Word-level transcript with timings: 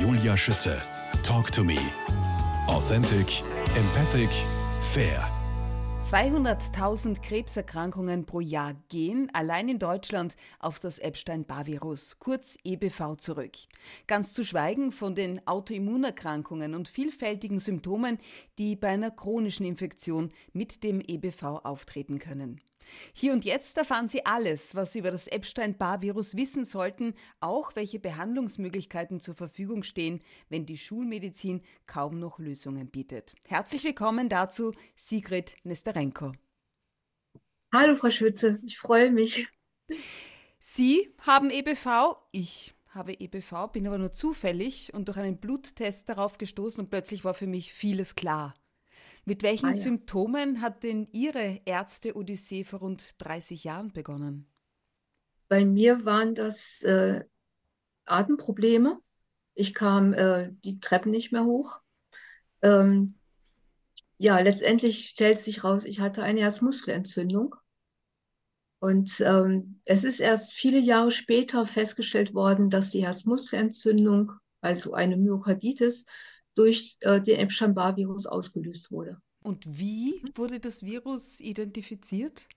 Julia 0.00 0.36
Schütze. 0.36 0.80
Talk 1.24 1.50
to 1.50 1.64
me. 1.64 1.76
Authentic, 2.68 3.42
empathic, 3.74 4.30
fair. 4.92 5.28
200.000 6.00 7.20
Krebserkrankungen 7.20 8.24
pro 8.24 8.38
Jahr 8.38 8.74
gehen 8.88 9.28
allein 9.32 9.68
in 9.68 9.80
Deutschland 9.80 10.36
auf 10.60 10.78
das 10.78 11.00
Epstein-Barr-Virus, 11.00 12.20
kurz 12.20 12.56
EBV, 12.62 13.16
zurück. 13.16 13.52
Ganz 14.06 14.32
zu 14.32 14.44
schweigen 14.44 14.92
von 14.92 15.16
den 15.16 15.44
Autoimmunerkrankungen 15.48 16.76
und 16.76 16.88
vielfältigen 16.88 17.58
Symptomen, 17.58 18.18
die 18.56 18.76
bei 18.76 18.88
einer 18.88 19.10
chronischen 19.10 19.66
Infektion 19.66 20.30
mit 20.52 20.84
dem 20.84 21.00
EBV 21.00 21.42
auftreten 21.64 22.20
können. 22.20 22.60
Hier 23.12 23.32
und 23.32 23.44
jetzt 23.44 23.76
erfahren 23.76 24.08
Sie 24.08 24.24
alles, 24.26 24.74
was 24.74 24.92
Sie 24.92 25.00
über 25.00 25.10
das 25.10 25.26
Epstein-Barr-Virus 25.26 26.36
wissen 26.36 26.64
sollten, 26.64 27.14
auch 27.40 27.74
welche 27.76 27.98
Behandlungsmöglichkeiten 27.98 29.20
zur 29.20 29.34
Verfügung 29.34 29.82
stehen, 29.82 30.20
wenn 30.48 30.66
die 30.66 30.78
Schulmedizin 30.78 31.62
kaum 31.86 32.18
noch 32.18 32.38
Lösungen 32.38 32.90
bietet. 32.90 33.34
Herzlich 33.44 33.84
willkommen 33.84 34.28
dazu, 34.28 34.72
Sigrid 34.96 35.56
Nesterenko. 35.64 36.32
Hallo, 37.72 37.96
Frau 37.96 38.10
Schütze, 38.10 38.60
ich 38.64 38.78
freue 38.78 39.10
mich. 39.10 39.46
Sie 40.58 41.14
haben 41.18 41.50
EBV, 41.50 42.16
ich 42.32 42.74
habe 42.88 43.12
EBV, 43.12 43.68
bin 43.72 43.86
aber 43.86 43.98
nur 43.98 44.12
zufällig 44.12 44.92
und 44.94 45.08
durch 45.08 45.18
einen 45.18 45.38
Bluttest 45.38 46.08
darauf 46.08 46.38
gestoßen 46.38 46.84
und 46.84 46.90
plötzlich 46.90 47.24
war 47.24 47.34
für 47.34 47.46
mich 47.46 47.72
vieles 47.72 48.14
klar. 48.14 48.54
Mit 49.28 49.42
welchen 49.42 49.66
ah, 49.66 49.72
ja. 49.72 49.74
Symptomen 49.74 50.62
hat 50.62 50.84
denn 50.84 51.06
Ihre 51.12 51.60
Ärzte-Odyssee 51.66 52.64
vor 52.64 52.78
rund 52.78 53.14
30 53.18 53.62
Jahren 53.62 53.92
begonnen? 53.92 54.50
Bei 55.48 55.66
mir 55.66 56.06
waren 56.06 56.34
das 56.34 56.80
äh, 56.82 57.24
Atemprobleme. 58.06 58.98
Ich 59.52 59.74
kam 59.74 60.14
äh, 60.14 60.50
die 60.64 60.80
Treppen 60.80 61.12
nicht 61.12 61.30
mehr 61.30 61.44
hoch. 61.44 61.78
Ähm, 62.62 63.18
ja, 64.16 64.38
letztendlich 64.40 65.10
stellt 65.10 65.38
sich 65.38 65.62
raus, 65.62 65.84
ich 65.84 66.00
hatte 66.00 66.22
eine 66.22 66.40
Herzmuskelentzündung. 66.40 67.54
Und 68.78 69.20
ähm, 69.20 69.82
es 69.84 70.04
ist 70.04 70.20
erst 70.20 70.54
viele 70.54 70.78
Jahre 70.78 71.10
später 71.10 71.66
festgestellt 71.66 72.32
worden, 72.32 72.70
dass 72.70 72.88
die 72.88 73.04
Herzmuskelentzündung, 73.04 74.32
also 74.62 74.94
eine 74.94 75.18
Myokarditis, 75.18 76.06
durch 76.58 76.96
äh, 77.02 77.20
den 77.20 77.38
Epstein-Barr-Virus 77.38 78.26
ausgelöst 78.26 78.90
wurde. 78.90 79.20
Und 79.40 79.64
wie 79.66 80.22
wurde 80.34 80.58
das 80.58 80.82
Virus 80.82 81.38
identifiziert? 81.38 82.48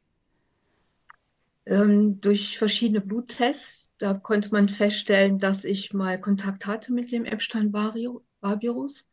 Ähm, 1.68 2.20
durch 2.20 2.58
verschiedene 2.58 3.02
Bluttests. 3.02 3.92
Da 4.00 4.16
konnte 4.16 4.50
man 4.52 4.68
feststellen, 4.68 5.38
dass 5.38 5.64
ich 5.64 5.94
mal 5.94 6.20
Kontakt 6.20 6.66
hatte 6.66 6.92
mit 6.92 7.12
dem 7.12 7.26
Epstein-Barr-Virus. 7.26 9.06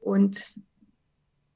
Und 0.00 0.40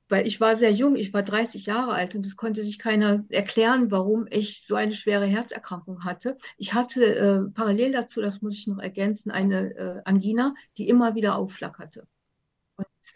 weil 0.08 0.26
ich 0.26 0.38
war 0.38 0.54
sehr 0.54 0.70
jung, 0.70 0.94
ich 0.94 1.14
war 1.14 1.22
30 1.22 1.66
Jahre 1.66 1.92
alt 1.92 2.14
und 2.14 2.26
es 2.26 2.36
konnte 2.36 2.62
sich 2.62 2.78
keiner 2.78 3.24
erklären, 3.30 3.90
warum 3.90 4.26
ich 4.30 4.64
so 4.64 4.74
eine 4.76 4.94
schwere 4.94 5.24
Herzerkrankung 5.24 6.04
hatte. 6.04 6.36
Ich 6.58 6.74
hatte 6.74 7.02
äh, 7.02 7.50
parallel 7.52 7.92
dazu, 7.92 8.20
das 8.20 8.42
muss 8.42 8.58
ich 8.58 8.66
noch 8.66 8.78
ergänzen, 8.78 9.30
eine 9.30 9.74
äh, 9.74 10.02
Angina, 10.04 10.54
die 10.76 10.88
immer 10.88 11.14
wieder 11.14 11.36
aufflackerte 11.36 12.06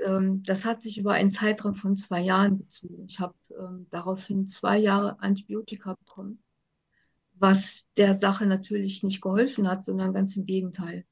ähm, 0.04 0.42
das 0.42 0.64
hat 0.64 0.82
sich 0.82 0.98
über 0.98 1.12
einen 1.12 1.30
Zeitraum 1.30 1.74
von 1.74 1.96
zwei 1.96 2.20
Jahren 2.20 2.56
gezogen. 2.56 3.06
Ich 3.08 3.18
habe 3.20 3.34
ähm, 3.58 3.86
daraufhin 3.90 4.48
zwei 4.48 4.78
Jahre 4.78 5.20
Antibiotika 5.20 5.94
bekommen, 5.94 6.42
was 7.34 7.86
der 7.96 8.14
Sache 8.14 8.46
natürlich 8.46 9.02
nicht 9.02 9.20
geholfen 9.20 9.68
hat, 9.68 9.84
sondern 9.84 10.12
ganz 10.12 10.36
im 10.36 10.46
Gegenteil. 10.46 11.04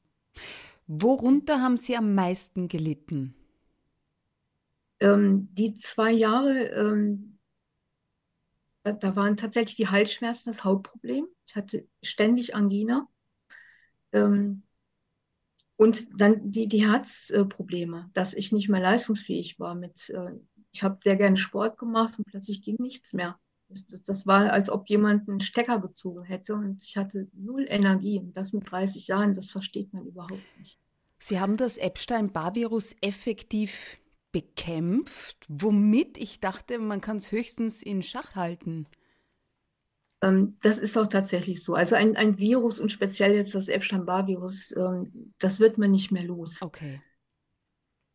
Worunter 0.86 1.60
haben 1.60 1.76
Sie 1.76 1.96
am 1.96 2.14
meisten 2.14 2.68
gelitten? 2.68 3.34
Ähm, 5.00 5.48
die 5.52 5.74
zwei 5.74 6.12
Jahre, 6.12 6.68
ähm, 6.70 7.38
da, 8.82 8.92
da 8.92 9.14
waren 9.14 9.36
tatsächlich 9.36 9.76
die 9.76 9.88
Halsschmerzen 9.88 10.50
das 10.50 10.64
Hauptproblem. 10.64 11.26
Ich 11.46 11.54
hatte 11.54 11.86
ständig 12.02 12.54
Angina. 12.54 13.06
Ähm, 14.12 14.62
und 15.78 16.20
dann 16.20 16.50
die, 16.50 16.66
die 16.66 16.84
Herzprobleme, 16.84 18.10
dass 18.12 18.34
ich 18.34 18.50
nicht 18.50 18.68
mehr 18.68 18.80
leistungsfähig 18.80 19.60
war. 19.60 19.76
Mit, 19.76 20.10
äh, 20.10 20.32
ich 20.72 20.82
habe 20.82 20.98
sehr 20.98 21.16
gerne 21.16 21.36
Sport 21.36 21.78
gemacht 21.78 22.18
und 22.18 22.26
plötzlich 22.26 22.62
ging 22.62 22.76
nichts 22.80 23.12
mehr. 23.12 23.38
Das, 23.68 23.86
das, 23.86 24.02
das, 24.02 24.26
war, 24.26 24.52
als 24.52 24.70
ob 24.70 24.88
jemand 24.88 25.28
einen 25.28 25.40
Stecker 25.40 25.78
gezogen 25.80 26.24
hätte 26.24 26.54
und 26.54 26.82
ich 26.82 26.96
hatte 26.96 27.28
null 27.32 27.64
Energie. 27.68 28.18
Und 28.18 28.36
das 28.36 28.52
mit 28.52 28.68
30 28.68 29.06
Jahren, 29.06 29.34
das 29.34 29.52
versteht 29.52 29.92
man 29.92 30.04
überhaupt 30.04 30.58
nicht. 30.58 30.80
Sie 31.20 31.38
haben 31.38 31.56
das 31.56 31.76
Epstein-Barr-Virus 31.76 32.96
effektiv 33.00 34.00
bekämpft, 34.32 35.46
womit 35.48 36.18
ich 36.18 36.40
dachte, 36.40 36.80
man 36.80 37.00
kann 37.00 37.18
es 37.18 37.30
höchstens 37.30 37.84
in 37.84 38.02
Schach 38.02 38.34
halten. 38.34 38.86
Ähm, 40.20 40.56
das 40.62 40.78
ist 40.78 40.96
auch 40.96 41.06
tatsächlich 41.06 41.62
so. 41.62 41.74
Also 41.74 41.94
ein, 41.94 42.16
ein 42.16 42.38
Virus 42.38 42.80
und 42.80 42.90
speziell 42.90 43.34
jetzt 43.34 43.54
das 43.54 43.68
Epstein-Barr-Virus, 43.68 44.74
ähm, 44.76 45.32
das 45.38 45.60
wird 45.60 45.78
man 45.78 45.90
nicht 45.90 46.10
mehr 46.10 46.24
los. 46.24 46.60
Okay. 46.60 47.00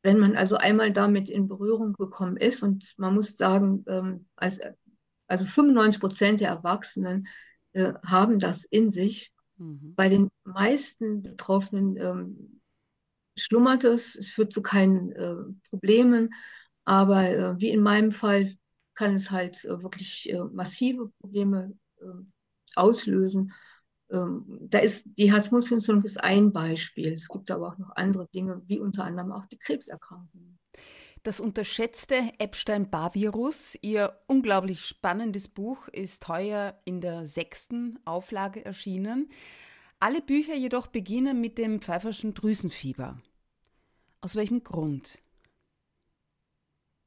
Wenn 0.01 0.19
man 0.19 0.35
also 0.35 0.57
einmal 0.57 0.91
damit 0.91 1.29
in 1.29 1.47
Berührung 1.47 1.93
gekommen 1.93 2.35
ist 2.35 2.61
und 2.61 2.93
man 2.97 3.15
muss 3.15 3.37
sagen, 3.37 3.85
ähm, 3.87 4.25
als, 4.35 4.59
also 5.27 5.45
95 5.45 6.01
Prozent 6.01 6.39
der 6.41 6.49
Erwachsenen 6.49 7.27
äh, 7.71 7.93
haben 8.05 8.37
das 8.37 8.65
in 8.65 8.91
sich. 8.91 9.31
Mhm. 9.57 9.93
Bei 9.95 10.09
den 10.09 10.29
meisten 10.43 11.21
Betroffenen 11.21 12.59
schlummert 13.37 13.85
es, 13.85 14.15
es 14.15 14.27
führt 14.27 14.51
zu 14.51 14.61
keinen 14.61 15.11
äh, 15.13 15.35
Problemen, 15.69 16.33
aber 16.83 17.29
äh, 17.29 17.59
wie 17.59 17.69
in 17.69 17.81
meinem 17.81 18.11
Fall 18.11 18.53
kann 18.93 19.15
es 19.15 19.31
halt 19.31 19.63
wirklich 19.63 20.31
massive 20.51 21.11
Probleme 21.19 21.73
auslösen. 22.75 23.53
Ähm, 24.11 24.45
da 24.69 24.79
ist 24.79 25.07
die 25.17 25.31
Herzmuskelentzündung 25.31 26.03
ist 26.03 26.23
ein 26.23 26.51
Beispiel. 26.51 27.13
Es 27.13 27.27
gibt 27.27 27.49
aber 27.51 27.69
auch 27.69 27.77
noch 27.77 27.95
andere 27.95 28.27
Dinge, 28.27 28.61
wie 28.67 28.79
unter 28.79 29.03
anderem 29.03 29.31
auch 29.31 29.45
die 29.47 29.57
Krebserkrankungen. 29.57 30.59
Das 31.23 31.39
unterschätzte 31.39 32.33
Epstein-Barr-Virus, 32.37 33.77
Ihr 33.81 34.19
unglaublich 34.27 34.81
spannendes 34.85 35.47
Buch, 35.47 35.87
ist 35.87 36.27
heuer 36.27 36.77
in 36.83 36.99
der 36.99 37.25
sechsten 37.25 37.97
Auflage 38.03 38.65
erschienen. 38.65 39.29
Alle 40.01 40.21
Bücher 40.21 40.53
jedoch 40.53 40.87
beginnen 40.87 41.39
mit 41.39 41.57
dem 41.57 41.79
pfeiferschen 41.79 42.33
Drüsenfieber. 42.33 43.21
Aus 44.19 44.35
welchem 44.35 44.63
Grund? 44.63 45.23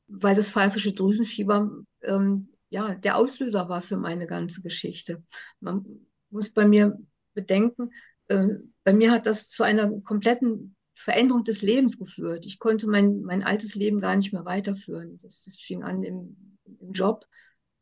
Weil 0.09 0.35
das 0.35 0.51
pfeifersche 0.51 0.95
Drüsenfieber 0.95 1.71
ähm, 2.01 2.49
ja, 2.71 2.95
der 2.95 3.17
Auslöser 3.17 3.69
war 3.69 3.83
für 3.83 3.97
meine 3.97 4.27
ganze 4.27 4.61
Geschichte. 4.61 5.23
Man 5.61 5.85
muss 6.31 6.51
bei 6.51 6.67
mir 6.67 6.99
bedenken, 7.35 7.91
äh, 8.29 8.49
bei 8.85 8.93
mir 8.93 9.13
hat 9.13 9.27
das 9.27 9.49
zu 9.49 9.63
einer 9.63 10.01
kompletten 10.01 10.77
Veränderung 10.95 11.45
des 11.45 11.63
Lebens 11.63 11.99
geführt. 11.99 12.47
Ich 12.47 12.59
konnte 12.59 12.89
mein, 12.89 13.23
mein 13.23 13.43
altes 13.43 13.75
Leben 13.75 14.01
gar 14.01 14.17
nicht 14.17 14.33
mehr 14.33 14.45
weiterführen. 14.45 15.21
Das, 15.23 15.45
das 15.45 15.61
fing 15.61 15.83
an 15.83 16.03
im, 16.03 16.59
im 16.81 16.93
Job, 16.93 17.27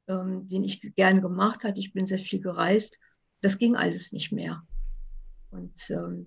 ähm, 0.08 0.48
den 0.48 0.64
ich 0.64 0.80
gerne 0.94 1.20
gemacht 1.20 1.64
hatte. 1.64 1.80
Ich 1.80 1.92
bin 1.92 2.06
sehr 2.06 2.18
viel 2.18 2.40
gereist. 2.40 2.98
Das 3.40 3.58
ging 3.58 3.76
alles 3.76 4.12
nicht 4.12 4.32
mehr. 4.32 4.66
Und 5.50 5.90
ähm, 5.90 6.26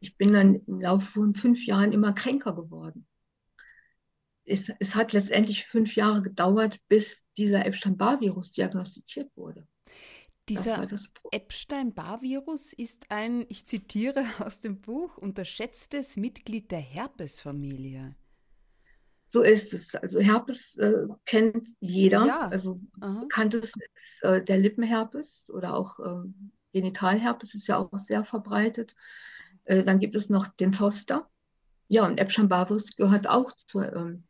ich 0.00 0.16
bin 0.16 0.32
dann 0.32 0.54
im 0.54 0.80
Laufe 0.80 1.06
von 1.06 1.34
fünf 1.34 1.66
Jahren 1.66 1.92
immer 1.92 2.12
kränker 2.12 2.54
geworden 2.54 3.06
es, 4.46 4.70
es 4.78 4.94
hat 4.94 5.12
letztendlich 5.12 5.66
fünf 5.66 5.96
Jahre 5.96 6.22
gedauert, 6.22 6.78
bis 6.88 7.30
dieser 7.36 7.66
Epstein-Barr-Virus 7.66 8.52
diagnostiziert 8.52 9.30
wurde. 9.36 9.66
Dieser 10.48 10.86
Epstein-Barr-Virus 11.32 12.72
ist 12.72 13.10
ein, 13.10 13.46
ich 13.48 13.66
zitiere 13.66 14.24
aus 14.38 14.60
dem 14.60 14.80
Buch, 14.80 15.18
unterschätztes 15.18 16.16
Mitglied 16.16 16.70
der 16.70 16.80
Herpesfamilie. 16.80 18.14
So 19.28 19.42
ist 19.42 19.74
es. 19.74 19.96
Also 19.96 20.20
Herpes 20.20 20.76
äh, 20.76 21.08
kennt 21.24 21.66
jeder. 21.80 22.26
Ja. 22.26 22.48
Also 22.48 22.80
bekanntes 22.96 23.72
ist 23.74 24.22
äh, 24.22 24.44
der 24.44 24.58
Lippenherpes 24.58 25.50
oder 25.50 25.74
auch 25.74 25.98
ähm, 25.98 26.52
Genitalherpes 26.72 27.54
ist 27.54 27.66
ja 27.66 27.78
auch 27.78 27.90
sehr 27.98 28.22
verbreitet. 28.22 28.94
Äh, 29.64 29.82
dann 29.82 29.98
gibt 29.98 30.14
es 30.14 30.30
noch 30.30 30.46
den 30.46 30.72
Zoster. 30.72 31.28
Ja, 31.88 32.06
und 32.06 32.18
Epstein-Barr-Virus 32.18 32.94
gehört 32.94 33.28
auch 33.28 33.50
zur 33.50 33.92
ähm, 33.92 34.25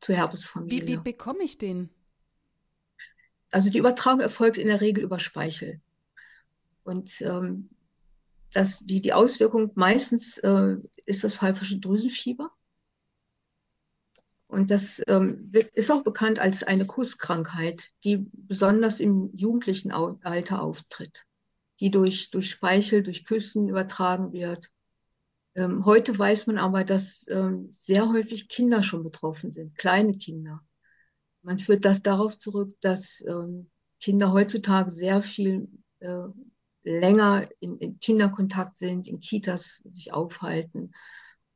zur 0.00 0.16
Herpesfamilie. 0.16 0.82
Wie, 0.82 0.86
wie 0.86 0.96
bekomme 0.96 1.42
ich 1.42 1.58
den? 1.58 1.90
Also 3.50 3.70
die 3.70 3.78
Übertragung 3.78 4.20
erfolgt 4.20 4.58
in 4.58 4.68
der 4.68 4.80
Regel 4.80 5.04
über 5.04 5.18
Speichel. 5.18 5.80
Und 6.84 7.20
ähm, 7.20 7.70
das, 8.52 8.80
die, 8.80 9.00
die 9.00 9.12
Auswirkung 9.12 9.72
meistens 9.74 10.38
äh, 10.38 10.76
ist 11.04 11.24
das 11.24 11.36
pfeifische 11.36 11.78
Drüsenfieber. 11.78 12.50
Und 14.46 14.70
das 14.72 15.00
ähm, 15.06 15.52
ist 15.74 15.92
auch 15.92 16.02
bekannt 16.02 16.40
als 16.40 16.64
eine 16.64 16.84
Kusskrankheit, 16.84 17.90
die 18.02 18.26
besonders 18.32 18.98
im 18.98 19.30
jugendlichen 19.36 19.92
Alter 19.92 20.62
auftritt, 20.62 21.24
die 21.78 21.92
durch, 21.92 22.30
durch 22.30 22.50
Speichel, 22.50 23.04
durch 23.04 23.24
Küssen 23.24 23.68
übertragen 23.68 24.32
wird. 24.32 24.70
Ähm, 25.54 25.84
heute 25.84 26.16
weiß 26.16 26.46
man 26.46 26.58
aber, 26.58 26.84
dass 26.84 27.26
ähm, 27.28 27.68
sehr 27.68 28.08
häufig 28.08 28.48
Kinder 28.48 28.82
schon 28.82 29.02
betroffen 29.02 29.50
sind, 29.50 29.76
kleine 29.76 30.14
Kinder. 30.14 30.62
Man 31.42 31.58
führt 31.58 31.84
das 31.84 32.02
darauf 32.02 32.38
zurück, 32.38 32.74
dass 32.80 33.24
ähm, 33.26 33.70
Kinder 34.00 34.32
heutzutage 34.32 34.90
sehr 34.90 35.22
viel 35.22 35.68
äh, 36.00 36.26
länger 36.82 37.48
in, 37.60 37.78
in, 37.78 37.98
Kinderkontakt 38.00 38.76
sind, 38.76 39.06
in 39.06 39.20
Kitas 39.20 39.82
sich 39.84 40.12
aufhalten 40.12 40.92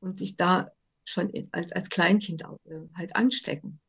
und 0.01 0.19
sich 0.19 0.37
da 0.37 0.71
schon 1.05 1.31
in, 1.31 1.49
als, 1.53 1.73
als 1.73 1.89
Kleinkind 1.89 2.45
auch, 2.45 2.59
äh, 2.67 2.81
halt 2.95 3.15
anstecken. 3.17 3.81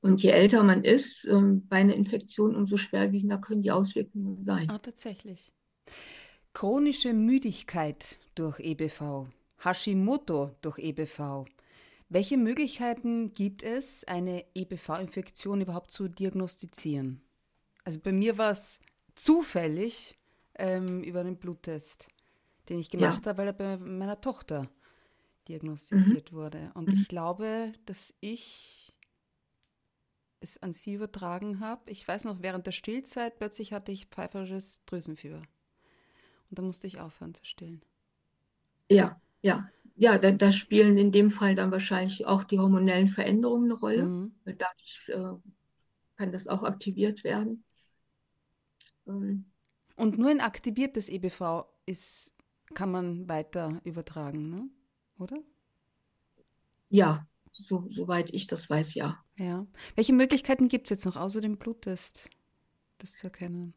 Und 0.00 0.22
je 0.22 0.30
älter 0.30 0.62
man 0.62 0.84
ist, 0.84 1.26
ähm, 1.26 1.66
bei 1.68 1.76
einer 1.76 1.94
Infektion, 1.94 2.54
umso 2.54 2.76
schwerwiegender 2.76 3.38
können 3.38 3.62
die 3.62 3.70
Auswirkungen 3.70 4.44
sein. 4.44 4.68
Ah, 4.70 4.78
tatsächlich. 4.78 5.52
Chronische 6.56 7.12
Müdigkeit 7.12 8.16
durch 8.34 8.60
EBV, 8.60 9.26
Hashimoto 9.62 10.52
durch 10.62 10.78
EBV. 10.78 11.44
Welche 12.08 12.38
Möglichkeiten 12.38 13.34
gibt 13.34 13.62
es, 13.62 14.04
eine 14.04 14.42
EBV-Infektion 14.54 15.60
überhaupt 15.60 15.90
zu 15.90 16.08
diagnostizieren? 16.08 17.20
Also 17.84 18.00
bei 18.00 18.10
mir 18.10 18.38
war 18.38 18.52
es 18.52 18.80
zufällig 19.16 20.16
ähm, 20.54 21.02
über 21.02 21.20
einen 21.20 21.36
Bluttest, 21.36 22.08
den 22.70 22.78
ich 22.78 22.88
gemacht 22.88 23.26
ja. 23.26 23.28
habe, 23.28 23.36
weil 23.36 23.48
er 23.48 23.52
bei 23.52 23.76
meiner 23.76 24.22
Tochter 24.22 24.66
diagnostiziert 25.48 26.32
mhm. 26.32 26.36
wurde. 26.36 26.70
Und 26.72 26.88
mhm. 26.88 26.94
ich 26.94 27.06
glaube, 27.06 27.74
dass 27.84 28.14
ich 28.20 28.94
es 30.40 30.56
an 30.62 30.72
sie 30.72 30.94
übertragen 30.94 31.60
habe. 31.60 31.90
Ich 31.90 32.08
weiß 32.08 32.24
noch, 32.24 32.40
während 32.40 32.66
der 32.66 32.72
Stillzeit 32.72 33.36
plötzlich 33.38 33.74
hatte 33.74 33.92
ich 33.92 34.06
pfeiferisches 34.06 34.80
Drüsenfieber. 34.86 35.42
Und 36.50 36.58
da 36.58 36.62
musste 36.62 36.86
ich 36.86 37.00
aufhören 37.00 37.34
zu 37.34 37.44
stillen. 37.44 37.82
Ja, 38.90 39.20
ja. 39.42 39.68
Ja, 39.98 40.18
da, 40.18 40.30
da 40.30 40.52
spielen 40.52 40.98
in 40.98 41.10
dem 41.10 41.30
Fall 41.30 41.54
dann 41.54 41.70
wahrscheinlich 41.70 42.26
auch 42.26 42.44
die 42.44 42.58
hormonellen 42.58 43.08
Veränderungen 43.08 43.64
eine 43.64 43.80
Rolle. 43.80 44.04
Mhm. 44.04 44.34
Dadurch 44.44 45.08
äh, 45.08 45.50
kann 46.16 46.32
das 46.32 46.46
auch 46.48 46.62
aktiviert 46.62 47.24
werden. 47.24 47.64
Ähm. 49.06 49.46
Und 49.96 50.18
nur 50.18 50.28
ein 50.28 50.40
aktiviertes 50.40 51.08
EBV 51.08 51.64
ist, 51.86 52.34
kann 52.74 52.90
man 52.90 53.26
weiter 53.26 53.80
übertragen, 53.84 54.50
ne? 54.50 54.68
oder? 55.18 55.38
Ja, 56.90 57.26
so, 57.52 57.86
soweit 57.88 58.32
ich 58.34 58.46
das 58.46 58.68
weiß, 58.68 58.94
ja. 58.94 59.24
Ja. 59.36 59.66
Welche 59.94 60.12
Möglichkeiten 60.12 60.68
gibt 60.68 60.86
es 60.86 60.90
jetzt 60.90 61.06
noch 61.06 61.16
außer 61.16 61.40
dem 61.40 61.56
Bluttest, 61.56 62.28
das 62.98 63.14
zu 63.14 63.28
erkennen? 63.28 63.72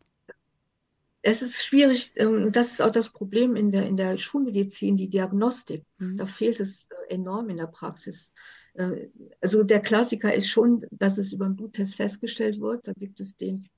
Es 1.29 1.43
ist 1.43 1.63
schwierig, 1.63 2.13
ähm, 2.15 2.51
das 2.51 2.71
ist 2.71 2.81
auch 2.81 2.91
das 2.91 3.09
Problem 3.09 3.55
in 3.55 3.69
der, 3.69 3.85
in 3.85 3.97
der 3.97 4.17
Schulmedizin, 4.17 4.95
die 4.95 5.09
Diagnostik. 5.09 5.83
Mhm. 5.99 6.17
Da 6.17 6.25
fehlt 6.25 6.59
es 6.59 6.89
äh, 7.07 7.13
enorm 7.13 7.49
in 7.49 7.57
der 7.57 7.67
Praxis. 7.67 8.33
Äh, 8.73 9.09
also 9.39 9.61
der 9.61 9.79
Klassiker 9.79 10.33
ist 10.33 10.49
schon, 10.49 10.87
dass 10.89 11.19
es 11.19 11.31
über 11.31 11.45
den 11.45 11.55
Bluttest 11.55 11.93
festgestellt 11.93 12.59
wird. 12.59 12.87
Da 12.87 12.93
gibt 12.93 13.19
es 13.19 13.37
den 13.37 13.69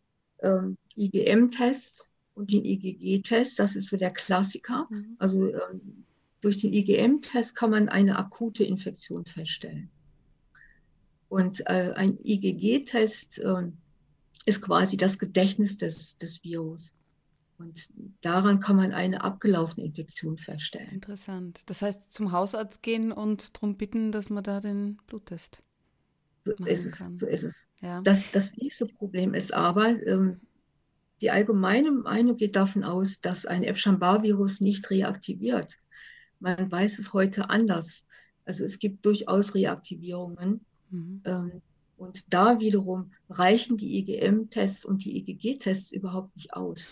ähm, 0.42 0.77
IgM-Test 0.95 2.09
und 2.36 2.53
den 2.53 2.63
IgG-Test. 2.63 3.59
Das 3.59 3.75
ist 3.75 3.89
so 3.89 3.98
der 3.98 4.12
Klassiker. 4.12 4.88
Mhm. 4.89 5.18
Also 5.19 5.48
ähm, 5.48 6.06
durch 6.39 6.62
den 6.62 6.71
IgM-Test 6.71 7.53
kann 7.53 7.71
man 7.71 7.89
eine 7.89 8.18
akute 8.18 8.63
Infektion 8.63 9.25
feststellen. 9.25 9.89
Und 11.27 11.59
äh, 11.68 11.92
ein 11.98 12.18
IgG-Test 12.24 13.39
äh, 13.39 13.68
ist 14.45 14.62
quasi 14.62 14.95
das 14.95 15.19
Gedächtnis 15.19 15.77
des, 15.77 16.18
des 16.18 16.42
Virus. 16.45 16.94
Und 17.62 17.90
daran 18.22 18.60
kann 18.60 18.75
man 18.75 18.92
eine 18.92 19.24
abgelaufene 19.24 19.86
Infektion 19.86 20.38
feststellen. 20.38 20.92
Interessant. 20.92 21.62
Das 21.68 21.81
heißt, 21.81 22.13
zum 22.13 22.31
Hausarzt 22.31 22.81
gehen 22.81 23.12
und 23.12 23.56
darum 23.56 23.78
bitten, 23.78 24.12
dass 24.12 24.30
man 24.30 24.44
da 24.44 24.60
den 24.60 24.98
Bluttest 25.08 25.62
so 26.46 26.66
ist 26.66 26.86
es, 26.86 26.98
kann. 26.98 27.16
So 27.16 27.28
ist 27.28 27.44
es. 27.44 27.69
Ja. 27.81 28.02
Das, 28.02 28.31
das 28.31 28.56
nächste 28.58 28.86
Problem 28.86 29.34
ist 29.34 29.54
aber, 29.54 29.90
ähm, 30.08 30.40
die 31.22 31.30
allgemeine 31.30 31.92
Meinung 31.92 32.36
geht 32.36 32.56
davon 32.56 32.84
aus, 32.84 33.22
dass 33.22 33.46
ein 33.46 33.63
Epstein-Barr-Virus 33.63 34.60
nicht 34.60 34.90
reaktiviert. 34.90 35.78
Man 36.40 36.72
weiß 36.72 36.98
es 36.98 37.13
heute 37.13 37.50
anders. 37.50 38.06
Also 38.46 38.66
es 38.66 38.80
gibt 38.80 39.06
durchaus 39.06 39.54
Reaktivierungen. 39.54 40.62
Mhm. 40.90 41.22
Ähm, 41.25 41.62
und 41.98 42.34
da 42.34 42.60
wiederum 42.60 43.12
reichen 43.30 43.78
die 43.78 44.00
IgM-Tests 44.00 44.84
und 44.84 45.06
die 45.06 45.18
IgG-Tests 45.18 45.92
überhaupt 45.92 46.36
nicht 46.36 46.54
aus. 46.54 46.92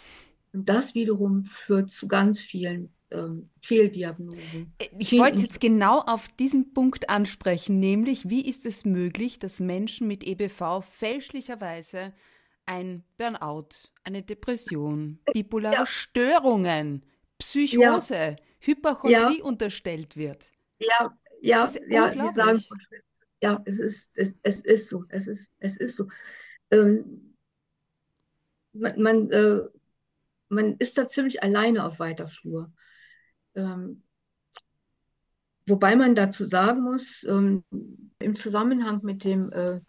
Und 0.54 0.68
das 0.68 0.96
wiederum 0.96 1.46
führt 1.46 1.90
zu 1.90 2.07
ganz 2.07 2.42
vielen 2.42 2.92
ähm, 3.12 3.50
Fehldiagnosen. 3.62 4.74
Äh, 4.80 4.88
ich 4.98 5.12
wollte 5.13 5.42
jetzt 5.42 5.60
genau 5.60 6.00
auf 6.00 6.28
diesen 6.30 6.74
Punkt 6.74 7.10
ansprechen, 7.10 7.80
nämlich 7.80 8.30
wie 8.30 8.48
ist 8.48 8.66
es 8.66 8.86
möglich, 8.86 9.40
dass 9.40 9.60
Menschen 9.60 10.07
mit 10.07 10.24
EBV 10.24 10.81
fälschlicherweise 10.81 12.13
ein 12.66 13.04
Burnout, 13.18 13.69
eine 14.04 14.22
Depression, 14.22 15.19
bipolare 15.34 15.75
ja. 15.75 15.86
Störungen, 15.86 17.04
Psychose, 17.40 18.16
ja. 18.16 18.36
Hyperchondrie 18.60 19.40
ja. 19.40 19.44
unterstellt 19.44 20.16
wird? 20.16 20.52
Ja, 20.80 21.18
ja, 21.42 21.69
ja, 21.88 22.12
Sie 22.12 22.30
sagen 22.34 22.60
ja, 23.42 23.62
es 23.66 23.80
ist, 23.80 24.12
es, 24.16 24.38
es 24.44 24.62
ist 24.62 24.90
so, 24.90 25.06
es 25.10 25.28
ist, 25.28 25.54
es 25.60 25.78
ist 25.78 25.95
so. 25.95 26.07
Ähm, 26.72 27.36
man, 28.74 29.02
man, 29.02 29.31
äh, 29.31 29.62
man, 30.50 30.75
ist 30.78 30.98
da 30.98 31.07
ziemlich 31.07 31.42
alleine 31.44 31.86
auf 31.86 32.00
weiter 32.00 32.28
Flur. 32.28 32.72
Ähm, 33.56 34.04
wobei 35.66 35.96
man 35.96 36.16
dazu 36.16 36.46
sagen 36.46 36.81
muss, 36.81 37.24
ähm, 37.24 37.63
im 38.19 38.36
Zusammenhang 38.36 39.01
mit 39.04 39.24
dem 39.24 39.51
äh, 39.51 39.80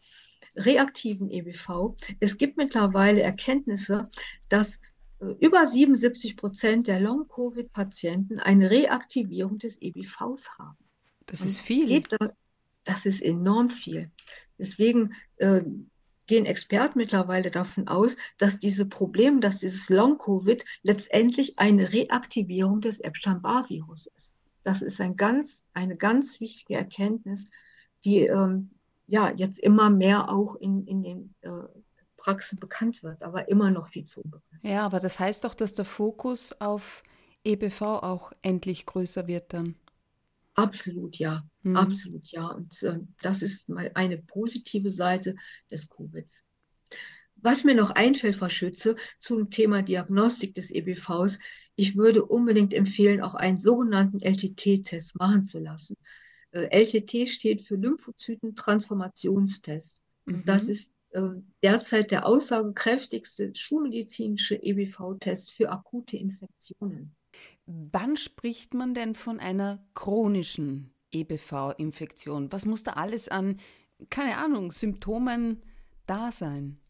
reaktiven 0.57 1.31
EBV, 1.31 1.97
es 2.21 2.39
gibt 2.39 2.57
mittlerweile 2.57 3.23
Erkenntnisse, 3.23 4.09
dass 4.49 4.81
äh, 5.21 5.27
über 5.41 5.67
77 5.67 6.37
Prozent 6.37 6.87
der 6.87 7.01
Long-Covid-Patienten 7.01 8.39
eine 8.39 8.71
Reaktivierung 8.71 9.59
des 9.59 9.81
EBVs 9.81 10.51
haben. 10.59 10.79
Das 11.27 11.43
ist 11.43 11.61
viel. 11.61 12.03
Da, 12.03 12.33
das 12.85 13.06
ist 13.06 13.23
enorm 13.23 13.71
viel. 13.71 14.11
Deswegen 14.59 15.15
äh, 15.37 15.63
gehen 16.31 16.47
Experten 16.47 16.97
mittlerweile 16.97 17.50
davon 17.50 17.88
aus, 17.88 18.17
dass 18.38 18.61
diese 18.61 18.87
Probleme, 18.87 19.41
dass 19.41 19.59
dieses 19.59 19.88
Long-Covid 19.88 20.65
letztendlich 20.82 21.59
eine 21.59 21.93
Reaktivierung 21.93 22.81
des 22.81 23.00
Epstein-Barr-Virus 23.00 24.06
ist. 24.17 24.32
Das 24.62 24.81
ist 24.81 25.00
ein 25.00 25.17
ganz, 25.17 25.65
eine 25.75 25.96
ganz 25.96 26.39
wichtige 26.39 26.79
Erkenntnis, 26.79 27.46
die 28.05 28.20
ähm, 28.20 28.70
ja 29.08 29.32
jetzt 29.34 29.58
immer 29.58 29.91
mehr 29.91 30.31
auch 30.31 30.55
in, 30.55 30.87
in 30.87 31.03
den 31.03 31.34
äh, 31.41 31.51
Praxen 32.17 32.60
bekannt 32.60 33.03
wird, 33.03 33.25
aber 33.25 33.49
immer 33.49 33.72
noch 33.72 33.89
viel 33.89 34.05
zu 34.05 34.20
unbekannt. 34.20 34.63
Ja, 34.63 34.87
aber 34.87 35.01
das 35.01 35.19
heißt 35.19 35.43
doch, 35.43 35.55
dass 35.55 35.75
der 35.75 35.84
Fokus 35.84 36.53
auf 36.60 37.03
EBV 37.43 37.82
auch 37.82 38.31
endlich 38.43 38.87
größer 38.87 39.27
wird 39.27 39.53
dann. 39.53 39.75
Absolut 40.60 41.19
ja, 41.19 41.44
mhm. 41.62 41.76
absolut 41.76 42.29
ja. 42.29 42.48
Und 42.48 42.82
äh, 42.82 42.98
das 43.20 43.43
ist 43.43 43.69
mal 43.69 43.90
eine 43.94 44.19
positive 44.19 44.90
Seite 44.90 45.34
des 45.70 45.88
Covid. 45.88 46.26
Was 47.43 47.64
mir 47.64 47.74
noch 47.74 47.90
einfällt, 47.90 48.36
Frau 48.36 48.50
Schütze, 48.50 48.96
zum 49.19 49.50
Thema 49.50 49.82
Diagnostik 49.82 50.55
des 50.55 50.70
EBVs, 50.70 51.38
ich 51.74 51.96
würde 51.96 52.26
unbedingt 52.26 52.74
empfehlen, 52.74 53.22
auch 53.22 53.34
einen 53.34 53.58
sogenannten 53.58 54.20
LTT-Test 54.20 55.19
machen 55.19 55.43
zu 55.43 55.58
lassen. 55.58 55.96
Äh, 56.52 56.69
LTT 56.70 57.31
steht 57.31 57.62
für 57.62 57.76
Lymphozyten-Transformationstest. 57.76 59.96
Mhm. 60.26 60.44
Das 60.44 60.69
ist 60.69 60.93
äh, 61.10 61.22
derzeit 61.62 62.10
der 62.10 62.26
aussagekräftigste 62.26 63.55
schulmedizinische 63.55 64.56
EBV-Test 64.56 65.52
für 65.52 65.70
akute 65.70 66.19
Infektionen. 66.19 67.17
Wann 67.72 68.17
spricht 68.17 68.74
man 68.74 68.94
denn 68.94 69.15
von 69.15 69.39
einer 69.39 69.84
chronischen 69.94 70.93
EBV-Infektion? 71.12 72.50
Was 72.50 72.67
muss 72.67 72.82
da 72.82 72.94
alles 72.94 73.29
an, 73.29 73.58
keine 74.08 74.39
Ahnung, 74.39 74.72
Symptomen 74.72 75.62
da 76.06 76.32
sein? 76.32 76.81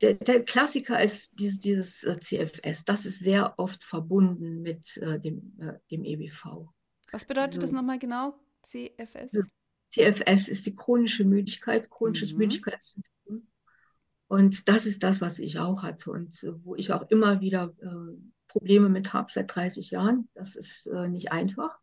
Der, 0.00 0.14
der 0.14 0.44
Klassiker 0.44 1.02
ist 1.02 1.32
dieses, 1.40 1.58
dieses 1.58 2.04
äh, 2.04 2.20
CFS. 2.20 2.84
Das 2.84 3.04
ist 3.04 3.18
sehr 3.18 3.58
oft 3.58 3.82
verbunden 3.82 4.62
mit 4.62 4.96
äh, 4.98 5.18
dem, 5.18 5.58
äh, 5.60 5.72
dem 5.90 6.04
EBV. 6.04 6.68
Was 7.10 7.24
bedeutet 7.24 7.54
also, 7.54 7.62
das 7.62 7.72
nochmal 7.72 7.98
genau, 7.98 8.38
CFS? 8.62 9.32
CFS 9.88 10.46
ist 10.46 10.66
die 10.66 10.76
chronische 10.76 11.24
Müdigkeit, 11.24 11.90
chronisches 11.90 12.32
mhm. 12.32 12.38
Müdigkeitssymptom. 12.38 13.48
Und 14.28 14.68
das 14.68 14.86
ist 14.86 15.02
das, 15.02 15.20
was 15.20 15.40
ich 15.40 15.58
auch 15.58 15.82
hatte 15.82 16.12
und 16.12 16.40
äh, 16.44 16.64
wo 16.64 16.76
ich 16.76 16.92
auch 16.92 17.10
immer 17.10 17.40
wieder 17.40 17.74
äh, 17.82 18.16
Probleme 18.50 18.88
mit 18.88 19.12
habe 19.12 19.30
seit 19.30 19.54
30 19.54 19.90
Jahren. 19.90 20.28
Das 20.34 20.56
ist 20.56 20.86
äh, 20.86 21.08
nicht 21.08 21.32
einfach. 21.32 21.78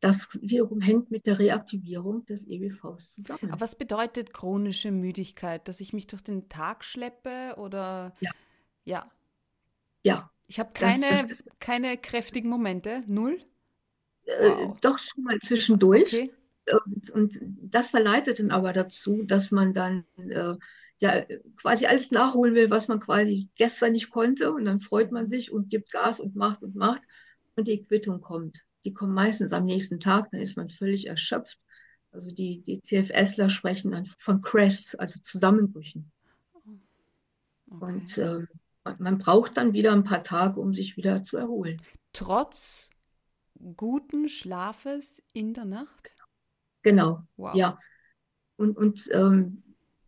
Das 0.00 0.36
wiederum 0.40 0.80
hängt 0.80 1.12
mit 1.12 1.26
der 1.26 1.38
Reaktivierung 1.38 2.24
des 2.24 2.48
EBVs 2.48 3.14
zusammen. 3.14 3.50
Aber 3.52 3.60
was 3.60 3.76
bedeutet 3.76 4.34
chronische 4.34 4.90
Müdigkeit? 4.90 5.68
Dass 5.68 5.80
ich 5.80 5.92
mich 5.92 6.08
durch 6.08 6.22
den 6.22 6.48
Tag 6.48 6.84
schleppe 6.84 7.54
oder? 7.56 8.12
Ja. 8.20 8.30
Ja. 8.84 9.10
Ja. 10.02 10.30
Ich 10.48 10.58
habe 10.58 10.72
keine, 10.72 11.28
das, 11.28 11.44
das 11.44 11.48
keine 11.60 11.96
kräftigen 11.96 12.50
Momente, 12.50 13.04
null? 13.06 13.38
Äh, 14.24 14.50
wow. 14.50 14.80
doch 14.80 14.98
schon 14.98 15.24
mal 15.24 15.38
zwischendurch. 15.38 16.12
Okay. 16.12 16.30
Und, 16.84 17.10
und, 17.10 17.40
das 17.62 17.90
verleitet 17.90 18.38
dann 18.38 18.50
aber 18.50 18.72
dazu, 18.72 19.22
dass 19.24 19.50
man 19.50 19.72
dann 19.72 20.04
äh, 20.16 20.54
ja 21.02 21.24
quasi 21.56 21.86
alles 21.86 22.12
nachholen 22.12 22.54
will, 22.54 22.70
was 22.70 22.86
man 22.86 23.00
quasi 23.00 23.48
gestern 23.56 23.92
nicht 23.92 24.10
konnte. 24.10 24.52
Und 24.52 24.64
dann 24.64 24.80
freut 24.80 25.10
man 25.10 25.26
sich 25.26 25.50
und 25.50 25.68
gibt 25.68 25.90
Gas 25.90 26.20
und 26.20 26.36
macht 26.36 26.62
und 26.62 26.76
macht. 26.76 27.02
Und 27.56 27.66
die 27.66 27.82
Quittung 27.82 28.20
kommt. 28.20 28.60
Die 28.84 28.92
kommt 28.92 29.12
meistens 29.12 29.52
am 29.52 29.64
nächsten 29.64 29.98
Tag, 29.98 30.30
dann 30.30 30.40
ist 30.40 30.56
man 30.56 30.70
völlig 30.70 31.08
erschöpft. 31.08 31.58
Also 32.12 32.30
die, 32.30 32.62
die 32.62 32.80
CFSler 32.80 33.50
sprechen 33.50 33.90
dann 33.90 34.06
von 34.06 34.42
Crashs, 34.42 34.94
also 34.94 35.18
Zusammenbrüchen. 35.20 36.10
Okay. 36.52 36.78
Und 37.66 38.18
ähm, 38.18 38.48
man 38.98 39.18
braucht 39.18 39.56
dann 39.56 39.72
wieder 39.72 39.92
ein 39.92 40.04
paar 40.04 40.22
Tage, 40.22 40.60
um 40.60 40.72
sich 40.72 40.96
wieder 40.96 41.24
zu 41.24 41.36
erholen. 41.36 41.82
Trotz 42.12 42.90
guten 43.76 44.28
Schlafes 44.28 45.22
in 45.32 45.52
der 45.52 45.64
Nacht? 45.64 46.16
Genau, 46.82 47.22
wow. 47.36 47.54
ja. 47.54 47.78
Und, 48.56 48.76
und 48.76 49.08
ähm, 49.12 49.62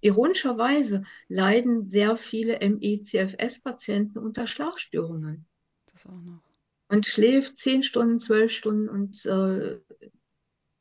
ironischerweise 0.05 1.05
leiden 1.29 1.87
sehr 1.87 2.17
viele 2.17 2.59
ME-CFS-Patienten 2.61 4.19
unter 4.19 4.47
Schlafstörungen. 4.47 5.47
Das 5.91 6.07
auch 6.07 6.21
noch. 6.21 6.43
Man 6.89 7.03
schläft 7.03 7.57
zehn 7.57 7.83
Stunden, 7.83 8.21
zwölf 8.21 8.53
Stunden 8.53 8.91
und 8.91 9.25
äh, 9.25 9.81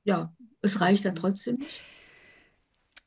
ja, 0.03 0.36
es 0.62 0.82
reicht 0.82 1.06
dann 1.06 1.15
trotzdem 1.15 1.56
nicht. 1.56 1.82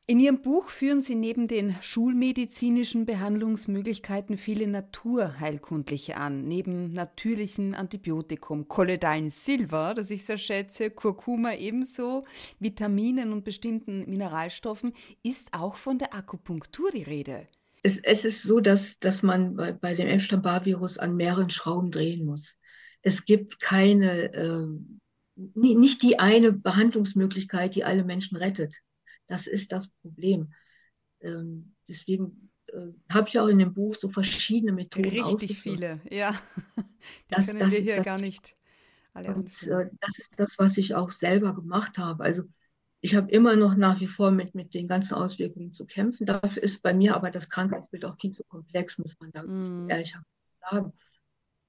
In 0.09 0.21
Ihrem 0.21 0.41
Buch 0.41 0.69
führen 0.69 1.01
Sie 1.01 1.15
neben 1.15 1.49
den 1.49 1.75
schulmedizinischen 1.81 3.05
Behandlungsmöglichkeiten 3.05 4.37
viele 4.37 4.65
naturheilkundliche 4.65 6.15
an, 6.15 6.47
neben 6.47 6.93
natürlichen 6.93 7.75
Antibiotikum, 7.75 8.69
Colloidalen 8.69 9.29
Silver, 9.29 9.93
das 9.93 10.09
ich 10.09 10.23
sehr 10.23 10.37
schätze, 10.37 10.91
Kurkuma 10.91 11.55
ebenso, 11.55 12.23
Vitaminen 12.57 13.33
und 13.33 13.43
bestimmten 13.43 14.09
Mineralstoffen, 14.09 14.93
ist 15.23 15.49
auch 15.51 15.75
von 15.75 15.99
der 15.99 16.15
Akupunktur 16.15 16.89
die 16.91 17.03
Rede. 17.03 17.45
Es, 17.83 17.97
es 17.97 18.23
ist 18.23 18.43
so, 18.43 18.61
dass, 18.61 18.99
dass 18.99 19.23
man 19.23 19.57
bei, 19.57 19.73
bei 19.73 19.93
dem 19.93 20.07
Epstein-Barr-Virus 20.07 20.97
an 20.97 21.17
mehreren 21.17 21.49
Schrauben 21.49 21.91
drehen 21.91 22.25
muss. 22.25 22.57
Es 23.01 23.25
gibt 23.25 23.59
keine, 23.59 24.33
äh, 24.33 24.67
nicht 25.53 26.01
die 26.01 26.17
eine 26.17 26.53
Behandlungsmöglichkeit, 26.53 27.75
die 27.75 27.83
alle 27.83 28.05
Menschen 28.05 28.37
rettet 28.37 28.73
das 29.27 29.47
ist 29.47 29.71
das 29.71 29.89
Problem. 30.01 30.53
Ähm, 31.21 31.75
deswegen 31.87 32.51
äh, 32.67 32.93
habe 33.11 33.29
ich 33.29 33.39
auch 33.39 33.47
in 33.47 33.59
dem 33.59 33.73
Buch 33.73 33.95
so 33.95 34.09
verschiedene 34.09 34.71
Methoden 34.71 35.09
Richtig 35.09 35.59
viele, 35.59 35.93
ja. 36.09 36.39
Die 36.77 37.35
das, 37.35 37.47
können 37.47 37.59
das 37.59 37.73
wir 37.73 37.81
hier 37.81 37.95
das, 37.97 38.05
gar 38.05 38.19
nicht 38.19 38.57
alle 39.17 39.33
und, 39.33 39.63
äh, 39.63 39.89
Das 40.01 40.19
ist 40.19 40.39
das, 40.39 40.55
was 40.57 40.77
ich 40.77 40.95
auch 40.95 41.11
selber 41.11 41.53
gemacht 41.53 41.97
habe. 41.97 42.23
Also 42.23 42.43
ich 43.01 43.15
habe 43.15 43.29
immer 43.31 43.55
noch 43.55 43.75
nach 43.75 43.99
wie 43.99 44.07
vor 44.07 44.31
mit, 44.31 44.55
mit 44.55 44.73
den 44.73 44.87
ganzen 44.87 45.15
Auswirkungen 45.15 45.73
zu 45.73 45.85
kämpfen. 45.85 46.25
Dafür 46.25 46.63
ist 46.63 46.81
bei 46.81 46.93
mir 46.93 47.15
aber 47.15 47.31
das 47.31 47.49
Krankheitsbild 47.49 48.05
auch 48.05 48.17
viel 48.19 48.31
zu 48.31 48.43
komplex, 48.43 48.97
muss 48.97 49.15
man 49.19 49.31
da 49.31 49.43
mm. 49.43 49.89
ehrlich 49.89 50.15
sagen. 50.61 50.93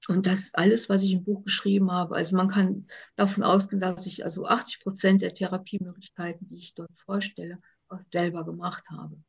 Und 0.09 0.25
das 0.25 0.55
alles, 0.55 0.89
was 0.89 1.03
ich 1.03 1.13
im 1.13 1.23
Buch 1.23 1.43
geschrieben 1.43 1.91
habe, 1.91 2.15
also 2.15 2.35
man 2.35 2.47
kann 2.47 2.87
davon 3.15 3.43
ausgehen, 3.43 3.79
dass 3.79 4.07
ich 4.07 4.25
also 4.25 4.43
80 4.47 4.79
Prozent 4.79 5.21
der 5.21 5.35
Therapiemöglichkeiten, 5.35 6.47
die 6.47 6.57
ich 6.57 6.73
dort 6.73 6.89
vorstelle, 6.97 7.59
auch 7.89 7.99
selber 8.11 8.43
gemacht 8.43 8.89
habe. 8.89 9.21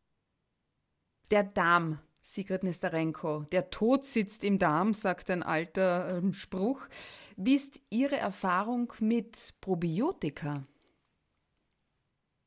Der 1.30 1.44
Darm, 1.44 1.98
Sigrid 2.22 2.62
Nestarenko, 2.62 3.44
der 3.52 3.68
Tod 3.68 4.06
sitzt 4.06 4.42
im 4.42 4.58
Darm, 4.58 4.94
sagt 4.94 5.30
ein 5.30 5.42
alter 5.42 6.16
ähm, 6.16 6.32
Spruch. 6.32 6.88
Wie 7.36 7.56
ist 7.56 7.82
Ihre 7.90 8.16
Erfahrung 8.16 8.90
mit 9.00 9.52
Probiotika? 9.60 10.66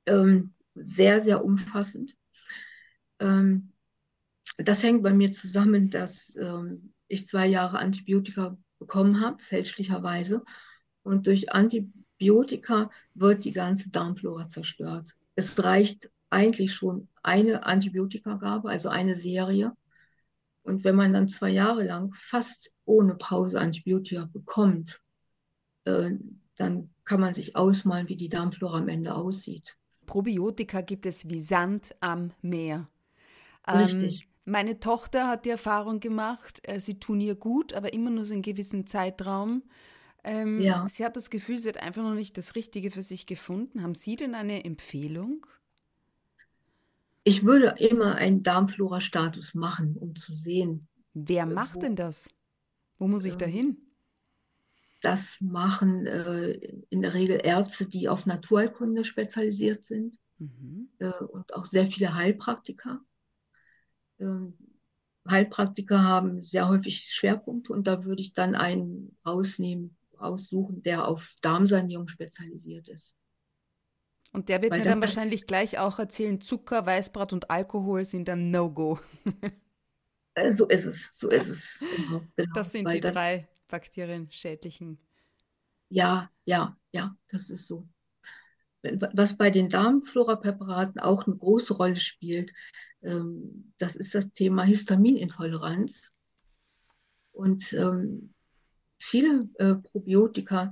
Ähm, 0.07 0.55
sehr, 0.73 1.21
sehr 1.21 1.45
umfassend. 1.45 2.17
Ähm, 3.19 3.73
das 4.57 4.81
hängt 4.81 5.03
bei 5.03 5.13
mir 5.13 5.31
zusammen, 5.31 5.91
dass 5.91 6.35
ähm, 6.35 6.92
ich 7.07 7.27
zwei 7.27 7.47
Jahre 7.47 7.79
Antibiotika 7.79 8.57
bekommen 8.79 9.21
habe, 9.21 9.41
fälschlicherweise. 9.41 10.43
Und 11.03 11.27
durch 11.27 11.51
Antibiotika 11.51 12.89
wird 13.13 13.45
die 13.45 13.51
ganze 13.51 13.89
Darmflora 13.89 14.47
zerstört. 14.47 15.11
Es 15.35 15.63
reicht 15.63 16.09
eigentlich 16.29 16.73
schon 16.73 17.07
eine 17.21 17.65
Antibiotikagabe, 17.65 18.69
also 18.69 18.89
eine 18.89 19.15
Serie. 19.15 19.73
Und 20.63 20.83
wenn 20.83 20.95
man 20.95 21.13
dann 21.13 21.27
zwei 21.27 21.49
Jahre 21.49 21.85
lang 21.85 22.13
fast 22.13 22.71
ohne 22.85 23.15
Pause 23.15 23.59
Antibiotika 23.59 24.29
bekommt, 24.31 25.01
äh, 25.85 26.11
dann 26.55 26.89
kann 27.03 27.19
man 27.19 27.33
sich 27.33 27.55
ausmalen, 27.55 28.07
wie 28.07 28.15
die 28.15 28.29
Darmflora 28.29 28.77
am 28.77 28.87
Ende 28.87 29.13
aussieht. 29.13 29.77
Probiotika 30.05 30.81
gibt 30.81 31.05
es 31.05 31.29
wie 31.29 31.39
Sand 31.39 31.95
am 31.99 32.31
Meer. 32.41 32.89
Richtig. 33.67 34.27
Meine 34.45 34.79
Tochter 34.79 35.27
hat 35.27 35.45
die 35.45 35.49
Erfahrung 35.49 35.99
gemacht, 35.99 36.59
äh, 36.63 36.79
sie 36.79 36.99
tun 36.99 37.21
ihr 37.21 37.35
gut, 37.35 37.73
aber 37.73 37.93
immer 37.93 38.09
nur 38.09 38.25
so 38.25 38.33
einen 38.33 38.41
gewissen 38.41 38.87
Zeitraum. 38.87 39.63
Ähm, 40.23 40.61
ja. 40.61 40.85
Sie 40.89 41.05
hat 41.05 41.15
das 41.15 41.29
Gefühl, 41.29 41.59
sie 41.59 41.69
hat 41.69 41.77
einfach 41.77 42.03
noch 42.03 42.13
nicht 42.13 42.37
das 42.37 42.55
Richtige 42.55 42.91
für 42.91 43.01
sich 43.01 43.25
gefunden. 43.25 43.83
Haben 43.83 43.95
Sie 43.95 44.15
denn 44.15 44.35
eine 44.35 44.63
Empfehlung? 44.63 45.45
Ich 47.23 47.45
würde 47.45 47.75
immer 47.77 48.15
einen 48.15 48.43
Darmflora-Status 48.43 49.53
machen, 49.53 49.95
um 49.97 50.15
zu 50.15 50.33
sehen. 50.33 50.87
Wer 51.13 51.43
äh, 51.43 51.45
macht 51.45 51.77
wo, 51.77 51.79
denn 51.79 51.95
das? 51.95 52.29
Wo 52.97 53.07
muss 53.07 53.25
ich 53.25 53.35
da 53.35 53.45
ähm, 53.45 53.51
hin? 53.51 53.77
Das 55.01 55.39
machen 55.41 56.05
äh, 56.05 56.51
in 56.89 57.01
der 57.01 57.13
Regel 57.13 57.39
Ärzte, 57.43 57.85
die 57.87 58.09
auf 58.09 58.25
Naturheilkunde 58.25 59.05
spezialisiert 59.05 59.83
sind 59.83 60.17
mhm. 60.37 60.89
äh, 60.99 61.11
und 61.23 61.53
auch 61.53 61.65
sehr 61.65 61.87
viele 61.87 62.13
Heilpraktiker. 62.13 63.01
Ähm, 64.23 64.53
Heilpraktiker 65.29 66.03
haben 66.03 66.41
sehr 66.41 66.67
häufig 66.67 67.05
Schwerpunkte 67.09 67.71
und 67.71 67.87
da 67.87 68.03
würde 68.03 68.21
ich 68.21 68.33
dann 68.33 68.55
einen 68.55 69.17
rausnehmen, 69.25 69.95
raussuchen, 70.19 70.83
der 70.83 71.07
auf 71.07 71.35
Darmsanierung 71.41 72.07
spezialisiert 72.07 72.89
ist. 72.89 73.15
Und 74.33 74.49
der 74.49 74.61
wird 74.61 74.71
Weil 74.71 74.79
mir 74.79 74.85
dann 74.85 74.99
wahrscheinlich 74.99 75.45
gleich 75.45 75.77
auch 75.77 75.99
erzählen, 75.99 76.41
Zucker, 76.41 76.85
Weißbrot 76.85 77.33
und 77.33 77.51
Alkohol 77.51 78.03
sind 78.03 78.27
dann 78.27 78.49
No-Go. 78.51 78.99
Äh, 80.35 80.51
so 80.51 80.67
ist 80.67 80.85
es, 80.85 81.17
so 81.19 81.29
ist 81.29 81.47
es. 81.47 81.85
Genau, 81.95 82.23
genau. 82.35 82.53
Das 82.55 82.71
sind 82.71 82.85
Weil 82.85 82.95
die 82.95 83.01
das, 83.01 83.13
drei 83.13 83.45
bakterienschädlichen. 83.67 84.97
Ja, 85.89 86.31
ja, 86.45 86.75
ja, 86.91 87.15
das 87.27 87.51
ist 87.51 87.67
so. 87.67 87.87
Was 88.81 89.37
bei 89.37 89.49
den 89.51 89.69
Darmflora-Präparaten 89.69 90.99
auch 90.99 91.25
eine 91.25 91.37
große 91.37 91.75
Rolle 91.75 91.95
spielt, 91.95 92.51
ähm, 93.03 93.73
das 93.77 93.95
ist 93.95 94.15
das 94.15 94.31
Thema 94.31 94.63
Histaminintoleranz. 94.63 96.13
Und 97.31 97.73
ähm, 97.73 98.33
viele 98.99 99.49
äh, 99.55 99.75
Probiotika 99.75 100.71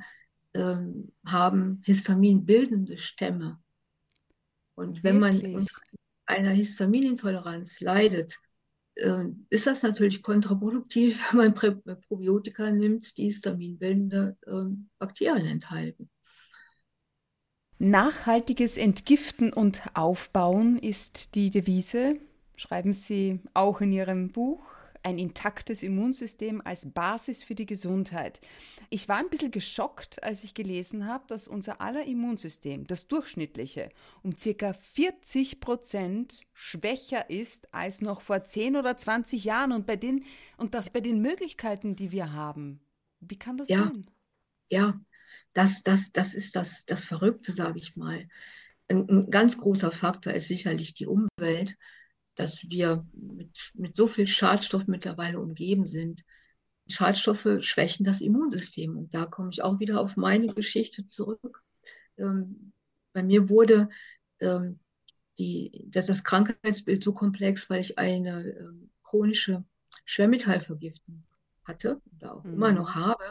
ähm, 0.54 1.12
haben 1.26 1.82
histaminbildende 1.86 2.98
Stämme. 2.98 3.60
Und 4.76 5.04
wenn 5.04 5.22
Wirklich? 5.22 5.44
man 5.44 5.56
unter 5.62 5.76
einer 6.26 6.52
Histaminintoleranz 6.52 7.80
leidet, 7.82 8.38
äh, 8.96 9.26
ist 9.50 9.68
das 9.68 9.84
natürlich 9.84 10.22
kontraproduktiv, 10.22 11.28
wenn 11.32 11.38
man 11.38 11.54
Prä 11.54 11.72
Probiotika 12.08 12.72
nimmt, 12.72 13.18
die 13.18 13.26
histaminbildende 13.26 14.38
äh, 14.46 14.76
Bakterien 15.00 15.46
enthalten. 15.48 16.10
Nachhaltiges 17.84 18.78
Entgiften 18.78 19.52
und 19.52 19.82
Aufbauen 19.96 20.78
ist 20.78 21.34
die 21.34 21.50
Devise, 21.50 22.20
schreiben 22.56 22.94
Sie 22.94 23.40
auch 23.56 23.82
in 23.82 23.92
Ihrem 23.92 24.30
Buch. 24.30 24.62
Ein 25.02 25.18
intaktes 25.18 25.82
Immunsystem 25.82 26.62
als 26.64 26.94
Basis 26.94 27.42
für 27.42 27.56
die 27.56 27.66
Gesundheit. 27.66 28.40
Ich 28.92 29.10
war 29.10 29.18
ein 29.18 29.32
bisschen 29.32 29.50
geschockt, 29.50 30.22
als 30.22 30.44
ich 30.44 30.54
gelesen 30.54 31.08
habe, 31.08 31.24
dass 31.26 31.48
unser 31.48 31.82
aller 31.82 32.06
Immunsystem, 32.06 32.86
das 32.86 33.08
durchschnittliche, 33.08 33.90
um 34.22 34.38
circa 34.38 34.74
40 34.74 35.60
Prozent 35.60 36.42
schwächer 36.54 37.32
ist 37.32 37.74
als 37.74 38.00
noch 38.00 38.22
vor 38.22 38.44
10 38.44 38.76
oder 38.76 38.96
20 38.96 39.44
Jahren 39.44 39.72
und, 39.72 39.88
bei 39.88 39.96
den, 39.96 40.26
und 40.56 40.76
das 40.76 40.92
bei 40.92 41.00
den 41.00 41.20
Möglichkeiten, 41.20 41.96
die 41.96 42.12
wir 42.12 42.32
haben. 42.32 42.80
Wie 43.22 43.40
kann 43.40 43.58
das 43.58 43.70
ja. 43.70 43.86
sein? 43.86 44.06
Ja, 44.70 44.94
das, 45.54 45.84
das, 45.84 46.12
das 46.12 46.34
ist 46.34 46.56
das, 46.56 46.86
das 46.86 47.06
Verrückte, 47.06 47.52
sage 47.54 47.80
ich 47.80 47.96
mal. 47.96 48.28
Ein, 48.88 49.10
ein, 49.10 49.30
ganz 49.30 49.58
großer 49.58 49.92
Faktor 49.92 50.34
ist 50.34 50.48
sicherlich 50.48 50.94
die 50.94 51.08
Umwelt, 51.08 51.78
dass 52.36 52.64
wir 52.70 53.06
mit, 53.14 53.72
mit 53.74 53.96
so 53.96 54.08
viel 54.08 54.28
Schadstoff 54.28 54.88
mittlerweile 54.88 55.40
umgeben 55.40 55.86
sind. 55.86 56.24
Schadstoffe 56.88 57.48
schwächen 57.62 58.06
das 58.06 58.22
Immunsystem. 58.22 58.98
Und 58.98 59.14
da 59.14 59.26
komme 59.26 59.50
ich 59.52 59.62
auch 59.62 59.80
wieder 59.80 60.00
auf 60.00 60.18
meine 60.18 60.48
Geschichte 60.48 61.06
zurück. 61.06 61.64
Ähm, 62.18 62.74
bei 63.14 63.24
mir 63.24 63.50
wurde 63.50 63.90
ähm, 64.40 64.80
die, 65.38 65.86
das, 65.88 66.08
das, 66.08 66.24
Krankheitsbild 66.24 67.04
so 67.04 67.14
komplex, 67.14 67.70
weil 67.70 67.82
ich 67.82 67.98
eine 67.98 68.44
ähm, 68.44 68.90
chronische 69.04 69.64
Schwermetallvergiftung 70.06 71.24
hatte 71.66 72.02
oder 72.16 72.36
auch 72.36 72.44
mhm. 72.44 72.54
immer 72.54 72.72
noch 72.72 72.96
habe 72.96 73.24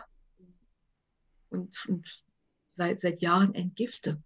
und, 1.51 1.75
und 1.89 2.25
seit, 2.69 2.99
seit 2.99 3.21
Jahren 3.21 3.55
entgifte. 3.55 4.23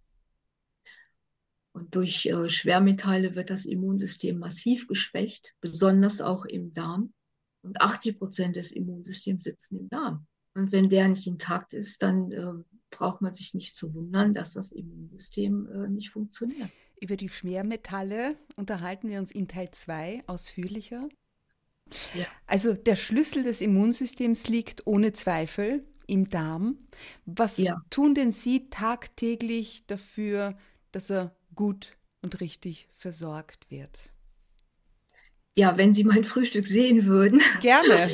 Und 1.73 1.93
durch 1.95 2.25
äh, 2.25 2.49
Schwermetalle 2.49 3.35
wird 3.35 3.49
das 3.49 3.65
Immunsystem 3.65 4.39
massiv 4.39 4.87
geschwächt, 4.87 5.53
besonders 5.59 6.21
auch 6.21 6.45
im 6.45 6.73
Darm. 6.73 7.13
Und 7.63 7.81
80 7.81 8.17
Prozent 8.17 8.55
des 8.55 8.71
Immunsystems 8.71 9.43
sitzen 9.43 9.79
im 9.79 9.89
Darm. 9.89 10.25
Und 10.53 10.71
wenn 10.71 10.87
der 10.87 11.09
nicht 11.09 11.27
intakt 11.27 11.73
ist, 11.73 12.01
dann 12.01 12.31
äh, 12.31 12.53
braucht 12.91 13.21
man 13.21 13.33
sich 13.33 13.53
nicht 13.53 13.75
zu 13.75 13.93
wundern, 13.93 14.33
dass 14.33 14.53
das 14.53 14.71
Immunsystem 14.71 15.67
äh, 15.67 15.89
nicht 15.89 16.11
funktioniert. 16.11 16.69
Über 17.01 17.17
die 17.17 17.27
Schwermetalle 17.27 18.37
unterhalten 18.55 19.09
wir 19.09 19.19
uns 19.19 19.31
in 19.31 19.49
Teil 19.49 19.69
2 19.69 20.23
ausführlicher. 20.27 21.09
Ja. 22.13 22.25
Also 22.47 22.73
der 22.73 22.95
Schlüssel 22.95 23.43
des 23.43 23.59
Immunsystems 23.59 24.47
liegt 24.47 24.87
ohne 24.87 25.11
Zweifel 25.11 25.83
im 26.07 26.29
Darm. 26.29 26.77
Was 27.25 27.57
ja. 27.57 27.81
tun 27.89 28.15
denn 28.15 28.31
Sie 28.31 28.69
tagtäglich 28.69 29.85
dafür, 29.87 30.57
dass 30.91 31.09
er 31.09 31.35
gut 31.55 31.97
und 32.21 32.39
richtig 32.41 32.87
versorgt 32.93 33.69
wird? 33.69 34.01
Ja, 35.57 35.77
wenn 35.77 35.93
Sie 35.93 36.03
mein 36.03 36.23
Frühstück 36.23 36.67
sehen 36.67 37.05
würden. 37.05 37.41
Gerne. 37.61 38.09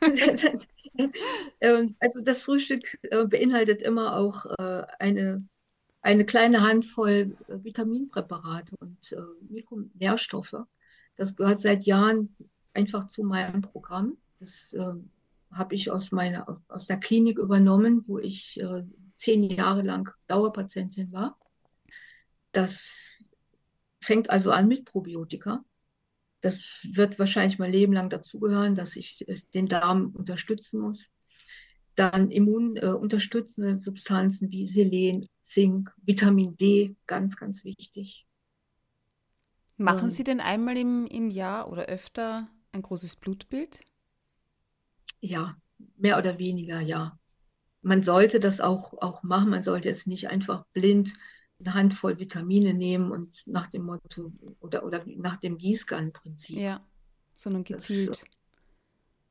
Ähm, 1.60 1.96
also 2.00 2.20
das 2.20 2.42
Frühstück 2.42 2.98
äh, 3.02 3.24
beinhaltet 3.24 3.82
immer 3.82 4.16
auch 4.16 4.46
äh, 4.58 4.84
eine, 4.98 5.46
eine 6.02 6.26
kleine 6.26 6.62
Handvoll 6.62 7.36
äh, 7.48 7.64
Vitaminpräparate 7.64 8.74
und 8.80 8.98
Mikronährstoffe. 9.48 10.56
Das 11.16 11.36
gehört 11.36 11.58
seit 11.58 11.84
Jahren 11.84 12.34
einfach 12.74 13.08
zu 13.08 13.22
meinem 13.22 13.62
Programm. 13.62 14.16
Das 14.40 14.74
habe 15.52 15.74
ich 15.74 15.90
aus, 15.90 16.12
meiner, 16.12 16.62
aus 16.68 16.86
der 16.86 16.98
Klinik 16.98 17.38
übernommen, 17.38 18.06
wo 18.06 18.18
ich 18.18 18.60
zehn 19.14 19.42
Jahre 19.42 19.82
lang 19.82 20.10
Dauerpatientin 20.28 21.12
war. 21.12 21.38
Das 22.52 23.18
fängt 24.00 24.30
also 24.30 24.50
an 24.52 24.68
mit 24.68 24.84
Probiotika. 24.84 25.64
Das 26.40 26.80
wird 26.92 27.18
wahrscheinlich 27.18 27.58
mein 27.58 27.72
Leben 27.72 27.92
lang 27.92 28.10
dazugehören, 28.10 28.74
dass 28.74 28.96
ich 28.96 29.26
den 29.54 29.66
Darm 29.66 30.14
unterstützen 30.16 30.80
muss. 30.80 31.08
Dann 31.96 32.30
immununterstützende 32.30 33.72
äh, 33.72 33.78
Substanzen 33.80 34.52
wie 34.52 34.68
Selen, 34.68 35.26
Zink, 35.42 35.92
Vitamin 36.02 36.56
D, 36.56 36.94
ganz, 37.06 37.36
ganz 37.36 37.64
wichtig. 37.64 38.24
Machen 39.76 40.04
ähm, 40.04 40.10
Sie 40.10 40.22
denn 40.22 40.40
einmal 40.40 40.76
im, 40.76 41.06
im 41.06 41.28
Jahr 41.28 41.72
oder 41.72 41.86
öfter 41.86 42.48
ein 42.70 42.82
großes 42.82 43.16
Blutbild? 43.16 43.80
Ja, 45.20 45.56
mehr 45.96 46.18
oder 46.18 46.38
weniger, 46.38 46.80
ja. 46.80 47.18
Man 47.82 48.02
sollte 48.02 48.40
das 48.40 48.60
auch, 48.60 48.94
auch 49.00 49.22
machen. 49.22 49.50
Man 49.50 49.62
sollte 49.62 49.88
es 49.88 50.06
nicht 50.06 50.28
einfach 50.28 50.64
blind 50.72 51.14
eine 51.60 51.74
Handvoll 51.74 52.18
Vitamine 52.18 52.74
nehmen 52.74 53.10
und 53.10 53.46
nach 53.46 53.66
dem 53.66 53.82
Motto 53.82 54.32
oder, 54.60 54.84
oder 54.84 55.04
nach 55.06 55.36
dem 55.36 55.58
Gießkannenprinzip. 55.58 56.56
Ja, 56.56 56.84
sondern 57.32 57.64
gezielt. 57.64 58.10
Das, 58.10 58.22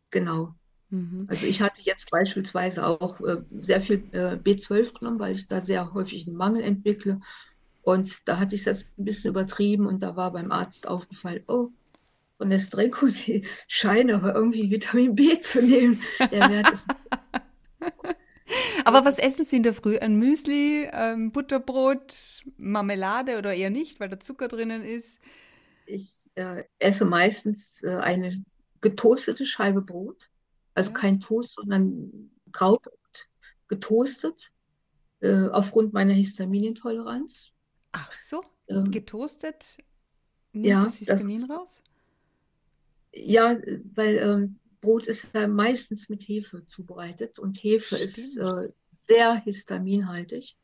genau. 0.10 0.54
Mhm. 0.90 1.28
Also 1.30 1.46
ich 1.46 1.62
hatte 1.62 1.82
jetzt 1.82 2.10
beispielsweise 2.10 2.86
auch 2.86 3.22
äh, 3.22 3.44
sehr 3.60 3.82
viel 3.82 4.04
äh, 4.12 4.36
B12 4.36 5.00
genommen, 5.00 5.20
weil 5.20 5.36
ich 5.36 5.48
da 5.48 5.62
sehr 5.62 5.94
häufig 5.94 6.28
einen 6.28 6.38
Mangel 6.38 6.64
entwickle. 6.64 7.20
Und 7.82 8.28
da 8.28 8.40
hatte 8.40 8.56
ich 8.56 8.64
das 8.64 8.86
ein 8.98 9.06
bisschen 9.06 9.32
übertrieben 9.32 9.86
und 9.86 10.04
da 10.04 10.16
war 10.18 10.32
beim 10.34 10.52
Arzt 10.52 10.88
aufgefallen, 10.88 11.44
oh, 11.48 11.70
von 12.38 12.50
der 12.50 12.60
Strecko, 12.60 13.08
sie 13.08 13.46
scheinen 13.68 14.16
aber 14.16 14.36
irgendwie 14.36 14.70
Vitamin 14.70 15.16
B 15.16 15.40
zu 15.40 15.62
nehmen. 15.62 16.02
Der 16.20 16.50
Wert 16.50 16.72
ist 16.72 16.88
Aber 18.86 19.04
was 19.04 19.20
essen 19.20 19.44
Sie 19.44 19.58
in 19.58 19.64
der 19.64 19.74
Früh? 19.74 19.98
Ein 19.98 20.16
Müsli, 20.16 20.88
ähm, 20.94 21.32
Butterbrot, 21.32 22.44
Marmelade 22.56 23.38
oder 23.38 23.54
eher 23.54 23.70
nicht, 23.70 24.00
weil 24.00 24.08
da 24.08 24.20
Zucker 24.20 24.48
drinnen 24.48 24.84
ist? 24.84 25.20
Ich 25.86 26.32
äh, 26.36 26.64
esse 26.80 27.04
meistens 27.04 27.84
äh, 27.84 27.90
eine 27.90 28.46
getoastete 28.80 29.46
Scheibe 29.46 29.82
Brot. 29.82 30.30
Also 30.76 30.92
ja. 30.92 30.98
kein 30.98 31.20
Toast, 31.20 31.56
sondern 31.56 32.32
Graubrot 32.54 33.28
getoastet. 33.68 34.52
Äh, 35.20 35.50
aufgrund 35.50 35.94
meiner 35.94 36.14
Histaminintoleranz. 36.14 37.52
Ach 37.92 38.14
so, 38.14 38.44
ähm, 38.68 38.92
getoastet 38.92 39.80
nimmt 40.52 40.68
ja, 40.68 40.84
das 40.84 40.98
Histamin 40.98 41.42
das, 41.42 41.50
raus? 41.50 41.82
Ja, 43.26 43.58
weil 43.96 44.18
ähm, 44.18 44.60
Brot 44.82 45.08
ist 45.08 45.28
ja 45.34 45.48
meistens 45.48 46.10
mit 46.10 46.22
Hefe 46.24 46.66
zubereitet 46.66 47.40
und 47.40 47.58
Hefe 47.58 47.96
Stimmt. 47.96 48.18
ist 48.18 48.38
äh, 48.38 48.70
sehr 48.90 49.36
histaminhaltig. 49.36 50.56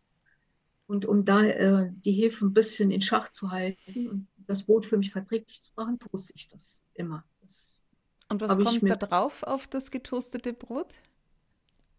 Und 0.85 1.05
um 1.05 1.25
da 1.25 1.43
äh, 1.43 1.89
die 1.91 2.11
Hefe 2.11 2.45
ein 2.45 2.53
bisschen 2.53 2.91
in 2.91 3.01
Schach 3.01 3.29
zu 3.29 3.51
halten 3.51 4.09
und 4.09 4.27
das 4.47 4.63
Brot 4.63 4.85
für 4.85 4.97
mich 4.97 5.11
verträglich 5.11 5.61
zu 5.61 5.71
machen, 5.75 5.99
toaste 5.99 6.33
ich 6.35 6.47
das 6.49 6.81
immer. 6.93 7.25
Das 7.41 7.89
und 8.29 8.41
was 8.41 8.57
kommt 8.57 8.89
da 8.89 8.95
drauf 8.95 9.43
auf 9.43 9.67
das 9.67 9.91
getoastete 9.91 10.53
Brot? 10.53 10.93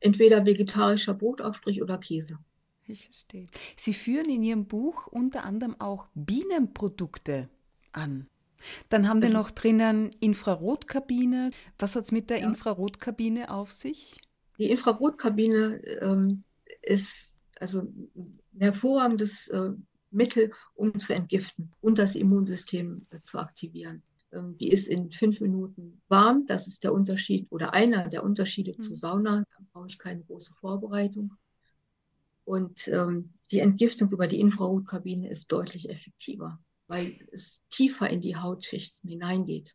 Entweder 0.00 0.44
vegetarischer 0.44 1.14
Brotaufstrich 1.14 1.82
oder 1.82 1.98
Käse. 1.98 2.38
Ich 2.86 3.04
verstehe. 3.06 3.46
Sie 3.76 3.94
führen 3.94 4.28
in 4.28 4.42
Ihrem 4.42 4.66
Buch 4.66 5.06
unter 5.06 5.44
anderem 5.44 5.80
auch 5.80 6.08
Bienenprodukte 6.14 7.48
an. 7.92 8.28
Dann 8.88 9.08
haben 9.08 9.20
wir 9.20 9.28
also, 9.28 9.38
noch 9.38 9.50
drinnen 9.50 10.10
Infrarotkabine. 10.20 11.50
Was 11.78 11.96
hat 11.96 12.04
es 12.04 12.12
mit 12.12 12.30
der 12.30 12.40
ja. 12.40 12.48
Infrarotkabine 12.48 13.50
auf 13.50 13.72
sich? 13.72 14.20
Die 14.58 14.70
Infrarotkabine 14.70 15.80
ähm, 16.00 16.44
ist 16.82 17.46
also 17.58 17.80
ein 17.80 18.40
hervorragendes 18.58 19.48
äh, 19.48 19.70
Mittel, 20.10 20.52
um 20.74 20.98
zu 20.98 21.14
entgiften 21.14 21.72
und 21.80 21.98
das 21.98 22.14
Immunsystem 22.14 23.06
äh, 23.10 23.20
zu 23.22 23.38
aktivieren. 23.38 24.02
Ähm, 24.32 24.56
die 24.56 24.70
ist 24.70 24.86
in 24.86 25.10
fünf 25.10 25.40
Minuten 25.40 26.00
warm. 26.08 26.46
Das 26.46 26.66
ist 26.66 26.84
der 26.84 26.92
Unterschied 26.92 27.46
oder 27.50 27.74
einer 27.74 28.08
der 28.08 28.22
Unterschiede 28.22 28.74
mhm. 28.76 28.80
zu 28.80 28.94
Sauna. 28.94 29.44
Da 29.50 29.64
brauche 29.72 29.88
ich 29.88 29.98
keine 29.98 30.22
große 30.22 30.52
Vorbereitung. 30.54 31.34
Und 32.44 32.88
ähm, 32.88 33.32
die 33.50 33.60
Entgiftung 33.60 34.10
über 34.10 34.26
die 34.26 34.40
Infrarotkabine 34.40 35.30
ist 35.30 35.50
deutlich 35.50 35.88
effektiver 35.88 36.58
weil 36.86 37.18
es 37.32 37.62
tiefer 37.70 38.08
in 38.10 38.20
die 38.20 38.36
Hautschichten 38.36 39.08
hineingeht. 39.08 39.74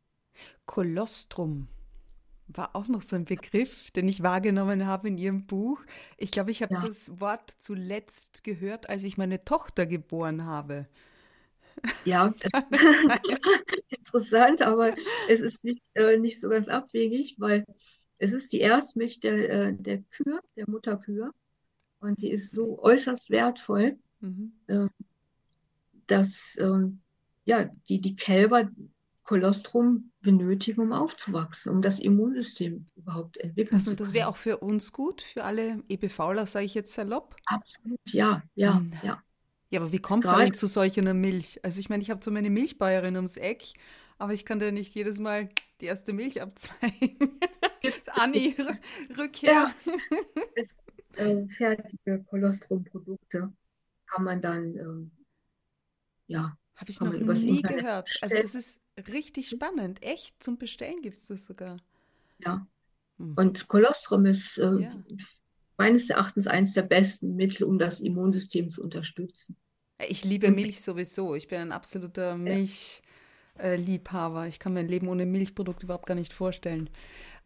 Kolostrum 0.65 1.67
war 2.47 2.75
auch 2.75 2.87
noch 2.87 3.01
so 3.01 3.15
ein 3.15 3.25
Begriff, 3.25 3.91
den 3.91 4.07
ich 4.07 4.23
wahrgenommen 4.23 4.85
habe 4.85 5.07
in 5.07 5.17
Ihrem 5.17 5.45
Buch. 5.45 5.79
Ich 6.17 6.31
glaube, 6.31 6.51
ich 6.51 6.63
habe 6.63 6.73
ja. 6.73 6.87
das 6.87 7.19
Wort 7.19 7.51
zuletzt 7.59 8.43
gehört, 8.43 8.89
als 8.89 9.03
ich 9.03 9.17
meine 9.17 9.43
Tochter 9.45 9.85
geboren 9.85 10.45
habe. 10.45 10.87
Ja, 12.05 12.33
interessant, 13.89 14.61
aber 14.61 14.95
es 15.29 15.41
ist 15.41 15.63
nicht, 15.63 15.81
äh, 15.93 16.17
nicht 16.17 16.39
so 16.39 16.49
ganz 16.49 16.67
abwegig, 16.67 17.35
weil 17.37 17.65
es 18.17 18.33
ist 18.33 18.51
die 18.51 18.59
Erstmilch 18.59 19.19
der, 19.19 19.49
äh, 19.49 19.73
der 19.77 19.99
Kühe, 20.03 20.39
der 20.55 20.69
Mutterkühe. 20.69 21.31
Und 21.99 22.21
die 22.21 22.31
ist 22.31 22.51
so 22.51 22.81
äußerst 22.81 23.29
wertvoll. 23.29 23.97
Mhm. 24.21 24.53
Äh, 24.67 24.87
dass 26.11 26.57
ähm, 26.59 27.01
ja, 27.45 27.69
die, 27.87 28.01
die 28.01 28.15
Kälber 28.15 28.69
Kolostrum 29.23 30.11
benötigen, 30.21 30.81
um 30.81 30.91
aufzuwachsen, 30.91 31.71
um 31.71 31.81
das 31.81 31.99
Immunsystem 31.99 32.87
überhaupt 32.95 33.37
entwickeln 33.37 33.75
also, 33.75 33.91
zu 33.91 33.95
können. 33.95 34.07
Das 34.07 34.13
wäre 34.13 34.27
auch 34.27 34.35
für 34.35 34.57
uns 34.57 34.91
gut, 34.91 35.21
für 35.21 35.43
alle 35.43 35.83
EBVler, 35.87 36.47
sage 36.47 36.65
ich 36.65 36.73
jetzt 36.73 36.93
salopp? 36.93 37.35
Absolut, 37.45 37.99
ja, 38.05 38.41
ja, 38.55 38.77
hm. 38.77 38.93
ja. 39.03 39.21
Ja, 39.71 39.81
aber 39.81 39.91
wie 39.91 39.99
kommt 39.99 40.23
Gerade, 40.23 40.45
man 40.45 40.53
zu 40.55 40.65
solch 40.65 40.97
einer 40.97 41.13
Milch? 41.13 41.63
Also 41.63 41.79
ich 41.79 41.89
meine, 41.89 42.01
ich 42.01 42.09
habe 42.09 42.23
so 42.23 42.31
meine 42.31 42.49
Milchbäuerin 42.49 43.15
ums 43.15 43.37
Eck, 43.37 43.73
aber 44.17 44.33
ich 44.33 44.45
kann 44.45 44.57
da 44.57 44.71
nicht 44.71 44.95
jedes 44.95 45.19
Mal 45.19 45.49
die 45.79 45.85
erste 45.85 46.11
Milch 46.11 46.41
abzweigen. 46.41 47.39
Es 47.61 47.79
gibt 47.79 48.09
Anni, 48.19 48.55
Rückkehr. 49.15 49.51
Ja, 49.53 49.73
es 50.55 50.75
äh, 51.17 51.47
fertige 51.47 52.23
Kolostrumprodukte 52.23 53.53
kann 54.07 54.23
man 54.23 54.41
dann 54.41 54.75
ähm, 54.75 55.11
ja. 56.29 56.57
Habe 56.75 56.91
ich 56.91 57.01
noch 57.01 57.11
nie 57.11 57.61
gehört. 57.61 58.05
Bestellen. 58.05 58.21
Also 58.21 58.37
das 58.41 58.55
ist 58.55 58.79
richtig 59.11 59.49
spannend. 59.49 60.01
Echt, 60.01 60.41
zum 60.41 60.57
Bestellen 60.57 61.01
gibt 61.01 61.17
es 61.17 61.27
das 61.27 61.45
sogar. 61.45 61.75
Ja. 62.37 62.65
Hm. 63.17 63.33
Und 63.35 63.67
Kolostrum 63.67 64.25
ist 64.25 64.57
äh, 64.57 64.83
ja. 64.83 64.95
meines 65.77 66.09
Erachtens 66.09 66.47
eines 66.47 66.71
der 66.73 66.83
besten 66.83 67.35
Mittel, 67.35 67.65
um 67.65 67.77
das 67.79 67.99
Immunsystem 67.99 68.69
zu 68.69 68.81
unterstützen. 68.81 69.57
Ich 70.07 70.23
liebe 70.23 70.51
Milch 70.51 70.79
sowieso. 70.79 71.35
Ich 71.35 71.49
bin 71.49 71.59
ein 71.59 71.73
absoluter 71.73 72.37
Milchliebhaber. 72.37 74.47
ich 74.47 74.59
kann 74.59 74.73
mein 74.73 74.87
Leben 74.87 75.09
ohne 75.09 75.25
Milchprodukt 75.25 75.83
überhaupt 75.83 76.05
gar 76.05 76.15
nicht 76.15 76.31
vorstellen. 76.31 76.89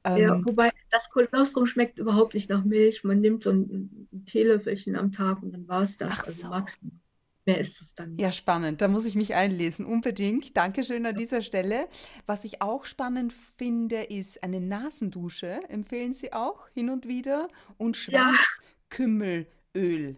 Ja, 0.06 0.36
ähm, 0.36 0.46
wobei 0.46 0.70
das 0.92 1.10
Kolostrum 1.10 1.66
schmeckt 1.66 1.98
überhaupt 1.98 2.36
nicht 2.36 2.52
nach 2.52 2.64
Milch. 2.66 3.04
Man 3.04 3.20
nimmt 3.22 3.42
so 3.44 3.50
ein, 3.50 4.08
ein 4.12 4.26
Teelöffelchen 4.26 4.96
am 4.96 5.12
Tag 5.12 5.42
und 5.42 5.54
dann 5.54 5.68
war 5.68 5.82
es 5.82 5.98
das. 5.98 6.12
Ach 6.12 6.28
also 6.28 6.44
so. 6.44 6.50
Maximum 6.50 7.03
mehr 7.46 7.60
ist 7.60 7.82
es 7.82 7.96
dann. 7.96 8.18
Ja, 8.18 8.32
spannend. 8.32 8.82
Da 8.82 8.88
muss 8.88 9.06
ich 9.06 9.16
mich 9.16 9.36
einlesen. 9.36 9.86
Unbedingt. 9.86 10.56
Dankeschön 10.56 11.06
an 11.06 11.16
dieser 11.16 11.42
Stelle. 11.42 11.88
Was 12.26 12.46
ich 12.46 12.62
auch 12.62 12.86
spannend 12.86 13.34
finde, 13.58 14.04
ist 14.04 14.44
eine 14.44 14.62
Nasendusche. 14.62 15.60
Empfehlen 15.70 16.14
Sie 16.14 16.34
auch 16.34 16.68
hin 16.70 16.90
und 16.90 17.08
wieder? 17.08 17.48
Und 17.78 17.98
Schwanzkümmelöl. 17.98 19.48
Öl. 19.76 20.18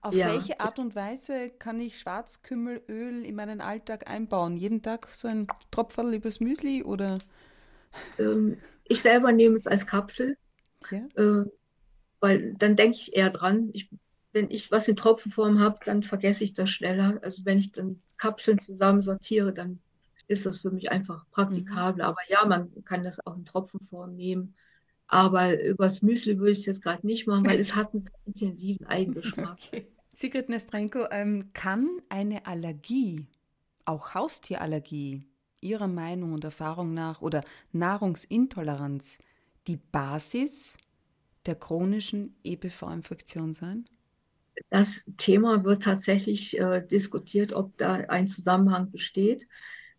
Auf 0.00 0.14
ja. 0.14 0.32
welche 0.32 0.60
Art 0.60 0.78
und 0.78 0.94
Weise 0.94 1.50
kann 1.50 1.80
ich 1.80 1.98
Schwarzkümmelöl 1.98 3.24
in 3.24 3.34
meinen 3.34 3.60
Alltag 3.60 4.08
einbauen? 4.08 4.56
Jeden 4.56 4.82
Tag 4.82 5.08
so 5.12 5.26
ein 5.28 5.46
Tropferl 5.70 6.14
übers 6.14 6.40
Müsli 6.40 6.82
oder? 6.82 7.18
Ähm, 8.18 8.58
ich 8.84 9.02
selber 9.02 9.32
nehme 9.32 9.56
es 9.56 9.66
als 9.66 9.86
Kapsel, 9.86 10.36
ja. 10.90 10.98
äh, 11.16 11.44
weil 12.20 12.54
dann 12.54 12.76
denke 12.76 12.98
ich 12.98 13.16
eher 13.16 13.30
dran. 13.30 13.70
Ich, 13.72 13.90
wenn 14.36 14.50
ich 14.50 14.70
was 14.70 14.86
in 14.86 14.96
Tropfenform 14.96 15.60
habe, 15.60 15.78
dann 15.86 16.02
vergesse 16.02 16.44
ich 16.44 16.52
das 16.52 16.68
schneller. 16.68 17.18
Also 17.22 17.46
wenn 17.46 17.58
ich 17.58 17.72
dann 17.72 18.02
Kapseln 18.18 18.60
zusammen 18.60 19.00
sortiere, 19.00 19.54
dann 19.54 19.78
ist 20.28 20.44
das 20.44 20.58
für 20.58 20.70
mich 20.70 20.90
einfach 20.90 21.24
praktikabel. 21.30 22.02
Mhm. 22.02 22.08
Aber 22.08 22.18
ja, 22.28 22.44
man 22.44 22.70
kann 22.84 23.02
das 23.02 23.24
auch 23.26 23.34
in 23.34 23.46
Tropfenform 23.46 24.14
nehmen. 24.14 24.54
Aber 25.06 25.58
übers 25.58 26.02
Müsli 26.02 26.38
würde 26.38 26.50
ich 26.50 26.58
es 26.58 26.66
jetzt 26.66 26.82
gerade 26.82 27.06
nicht 27.06 27.26
machen, 27.26 27.46
weil 27.46 27.58
es 27.58 27.74
hat 27.74 27.94
einen 27.94 28.02
sehr 28.02 28.12
intensiven 28.26 28.86
Eigengeschmack. 28.86 29.58
Okay. 29.72 29.86
Sigrid 30.12 30.50
Nestrenko, 30.50 31.06
ähm, 31.10 31.52
kann 31.54 31.88
eine 32.10 32.46
Allergie, 32.46 33.26
auch 33.86 34.12
Haustierallergie, 34.14 35.22
Ihrer 35.62 35.88
Meinung 35.88 36.34
und 36.34 36.44
Erfahrung 36.44 36.92
nach 36.92 37.22
oder 37.22 37.42
Nahrungsintoleranz 37.72 39.18
die 39.66 39.76
Basis 39.76 40.76
der 41.46 41.54
chronischen 41.54 42.36
EBV-Infektion 42.44 43.54
sein? 43.54 43.84
Das 44.70 45.08
Thema 45.16 45.64
wird 45.64 45.82
tatsächlich 45.82 46.58
äh, 46.58 46.86
diskutiert, 46.86 47.52
ob 47.52 47.76
da 47.78 47.94
ein 47.94 48.28
Zusammenhang 48.28 48.90
besteht. 48.90 49.46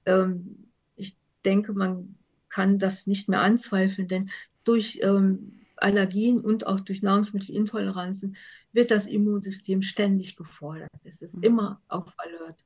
Ähm, 0.06 0.70
ich 0.96 1.16
denke, 1.46 1.74
man 1.74 2.16
kann 2.50 2.80
das 2.80 3.08
nicht 3.08 3.30
mehr 3.30 3.42
anzweifeln, 3.42 4.08
denn 4.08 4.30
durch 4.64 5.00
ähm, 5.04 5.54
Allergien 5.76 6.42
und 6.42 6.66
auch 6.66 6.80
durch 6.80 7.02
Nahrungsmittelintoleranzen 7.02 8.36
wird 8.74 8.92
das 8.92 9.06
Immunsystem 9.06 9.82
ständig 9.82 10.36
gefordert. 10.36 10.90
Es 11.04 11.22
ist 11.22 11.38
mhm. 11.38 11.44
immer 11.44 11.82
auf 11.88 12.14
Alert. 12.18 12.64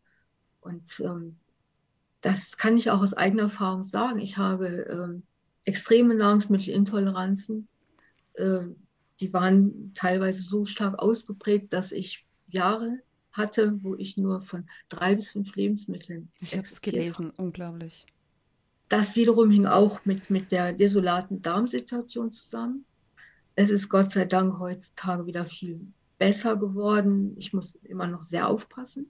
Und 0.62 0.99
ähm, 1.01 1.36
das 2.21 2.58
kann 2.58 2.77
ich 2.77 2.89
auch 2.89 3.01
aus 3.01 3.13
eigener 3.13 3.43
Erfahrung 3.43 3.84
sagen. 3.84 4.19
Ich 4.19 4.38
habe 4.38 4.67
ähm, 4.89 5.23
extreme 5.65 6.15
Nahrungsmittelintoleranzen. 6.15 7.67
Äh, 8.34 8.65
die 9.21 9.31
waren 9.31 9.93
teilweise 9.93 10.41
so 10.41 10.65
stark 10.65 10.99
ausgeprägt, 10.99 11.71
dass 11.73 11.91
ich 11.91 12.25
Jahre 12.47 12.99
hatte, 13.31 13.81
wo 13.84 13.95
ich 13.95 14.17
nur 14.17 14.41
von 14.41 14.67
drei 14.89 15.15
bis 15.15 15.29
fünf 15.29 15.55
Lebensmitteln. 15.55 16.29
Ich 16.41 16.57
habe 16.57 16.67
es 16.67 16.81
gelesen, 16.81 17.27
habe. 17.27 17.41
unglaublich. 17.41 18.05
Das 18.89 19.15
wiederum 19.15 19.51
hing 19.51 19.67
auch 19.67 20.03
mit, 20.03 20.29
mit 20.29 20.51
der 20.51 20.73
desolaten 20.73 21.41
Darmsituation 21.41 22.34
zusammen. 22.34 22.84
Es 23.55 23.69
ist 23.69 23.88
Gott 23.88 24.12
sei 24.12 24.25
Dank 24.25 24.60
heutzutage 24.60 25.25
wieder 25.25 25.45
viel 25.45 25.79
besser 26.17 26.57
geworden. 26.57 27.36
Ich 27.38 27.53
muss 27.53 27.75
immer 27.84 28.07
noch 28.07 28.21
sehr 28.21 28.49
aufpassen. 28.49 29.10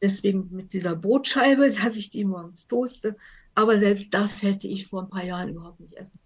Deswegen 0.00 0.48
mit 0.50 0.72
dieser 0.72 0.94
Brotscheibe, 0.94 1.72
dass 1.82 1.96
ich 1.96 2.10
die 2.10 2.24
morgens 2.24 2.66
toaste. 2.66 3.16
Aber 3.54 3.78
selbst 3.78 4.14
das 4.14 4.42
hätte 4.42 4.68
ich 4.68 4.86
vor 4.86 5.02
ein 5.02 5.10
paar 5.10 5.24
Jahren 5.24 5.48
überhaupt 5.48 5.80
nicht 5.80 5.94
essen. 5.94 6.20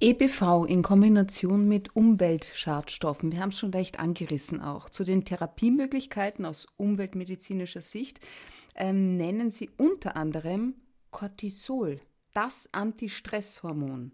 EBV 0.00 0.66
in 0.68 0.82
Kombination 0.82 1.66
mit 1.68 1.96
Umweltschadstoffen, 1.96 3.32
wir 3.32 3.40
haben 3.40 3.48
es 3.48 3.58
schon 3.58 3.72
leicht 3.72 3.98
angerissen 3.98 4.60
auch, 4.60 4.90
zu 4.90 5.04
den 5.04 5.24
Therapiemöglichkeiten 5.24 6.44
aus 6.44 6.66
umweltmedizinischer 6.76 7.80
Sicht 7.80 8.20
ähm, 8.74 9.16
nennen 9.16 9.48
Sie 9.50 9.70
unter 9.78 10.16
anderem 10.16 10.74
Cortisol, 11.10 12.00
das 12.34 12.68
Antistresshormon. 12.72 14.12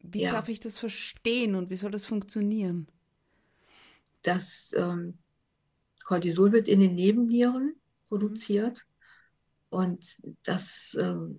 Wie 0.00 0.22
ja. 0.22 0.32
darf 0.32 0.48
ich 0.48 0.60
das 0.60 0.78
verstehen 0.78 1.54
und 1.54 1.68
wie 1.68 1.76
soll 1.76 1.90
das 1.90 2.06
funktionieren? 2.06 2.88
Das 4.22 4.72
ähm, 4.76 5.18
Cortisol 6.04 6.52
wird 6.52 6.68
in 6.68 6.80
den 6.80 6.94
Nebennieren 6.94 7.74
produziert 8.08 8.86
mhm. 9.70 9.78
und 9.78 10.16
das 10.42 10.94
äh, 10.94 11.34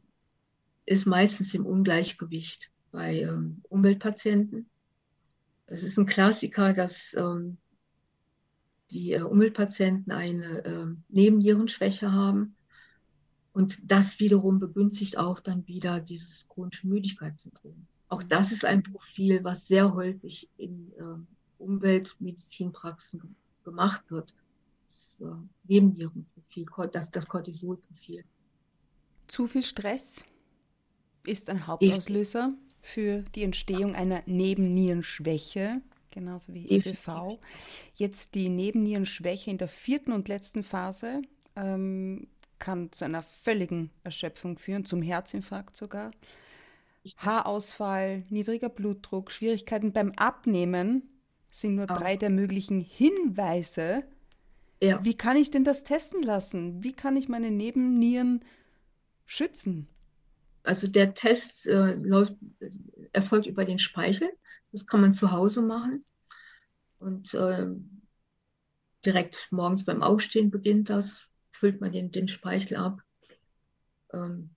ist 0.85 1.05
meistens 1.05 1.53
im 1.53 1.65
Ungleichgewicht 1.65 2.71
bei 2.91 3.21
ähm, 3.21 3.61
Umweltpatienten. 3.69 4.69
Es 5.67 5.83
ist 5.83 5.97
ein 5.97 6.05
Klassiker, 6.05 6.73
dass 6.73 7.13
ähm, 7.15 7.57
die 8.91 9.13
äh, 9.13 9.21
Umweltpatienten 9.21 10.13
eine 10.13 10.63
äh, 10.63 10.85
Nebennierenschwäche 11.09 12.11
haben 12.11 12.55
und 13.51 13.79
das 13.83 14.19
wiederum 14.19 14.59
begünstigt 14.59 15.17
auch 15.17 15.39
dann 15.39 15.67
wieder 15.67 15.99
dieses 15.99 16.47
chronische 16.47 16.87
Müdigkeitssyndrom. 16.87 17.87
Auch 18.09 18.21
mhm. 18.21 18.29
das 18.29 18.51
ist 18.51 18.63
ein 18.63 18.83
Profil, 18.83 19.43
was 19.43 19.67
sehr 19.67 19.93
häufig 19.93 20.49
in 20.57 20.91
äh, 20.97 21.17
Umweltmedizinpraxen 21.57 23.35
gemacht 23.63 24.03
wird. 24.11 24.33
Das 24.87 25.23
äh, 25.25 25.31
Nebennierenprofil, 25.67 26.67
das, 26.91 27.09
das 27.09 27.27
Cortisolprofil. 27.27 28.23
Zu 29.27 29.47
viel 29.47 29.63
Stress 29.63 30.23
ist 31.27 31.49
ein 31.49 31.67
Hauptauslöser 31.67 32.53
für 32.81 33.23
die 33.35 33.43
Entstehung 33.43 33.95
einer 33.95 34.21
Nebennierenschwäche, 34.25 35.81
genauso 36.11 36.53
wie 36.53 36.65
EBV. 36.67 37.39
Jetzt 37.95 38.35
die 38.35 38.49
Nebennierenschwäche 38.49 39.49
in 39.49 39.57
der 39.57 39.67
vierten 39.67 40.11
und 40.11 40.27
letzten 40.27 40.63
Phase. 40.63 41.21
Ähm, 41.55 42.27
kann 42.59 42.91
zu 42.91 43.05
einer 43.05 43.21
völligen 43.21 43.91
Erschöpfung 44.03 44.57
führen, 44.57 44.85
zum 44.85 45.01
Herzinfarkt 45.01 45.75
sogar. 45.75 46.11
Haarausfall, 47.17 48.23
niedriger 48.29 48.69
Blutdruck, 48.69 49.31
Schwierigkeiten 49.31 49.91
beim 49.91 50.11
Abnehmen 50.13 51.03
sind 51.49 51.75
nur 51.75 51.89
Auch. 51.89 51.97
drei 51.97 52.17
der 52.17 52.29
möglichen 52.29 52.81
Hinweise. 52.81 54.03
Ja. 54.81 55.03
Wie 55.03 55.15
kann 55.15 55.37
ich 55.37 55.51
denn 55.51 55.63
das 55.63 55.83
testen 55.83 56.21
lassen? 56.21 56.83
Wie 56.83 56.93
kann 56.93 57.15
ich 57.15 57.29
meine 57.29 57.51
Nebennieren 57.51 58.43
schützen? 59.25 59.87
Also 60.65 60.87
der 60.87 61.13
Test 61.13 61.67
äh, 61.67 61.93
läuft, 61.93 62.35
erfolgt 63.13 63.47
über 63.47 63.65
den 63.65 63.79
Speichel. 63.79 64.29
Das 64.71 64.85
kann 64.85 65.01
man 65.01 65.13
zu 65.13 65.31
Hause 65.31 65.61
machen. 65.61 66.05
Und 66.99 67.33
äh, 67.33 67.67
direkt 69.05 69.47
morgens 69.51 69.85
beim 69.85 70.01
Aufstehen 70.01 70.49
beginnt 70.51 70.89
das 70.89 71.31
füllt 71.55 71.81
man 71.81 71.91
den, 71.91 72.11
den 72.11 72.27
Speichel 72.27 72.77
ab 72.77 73.01
ähm, 74.13 74.49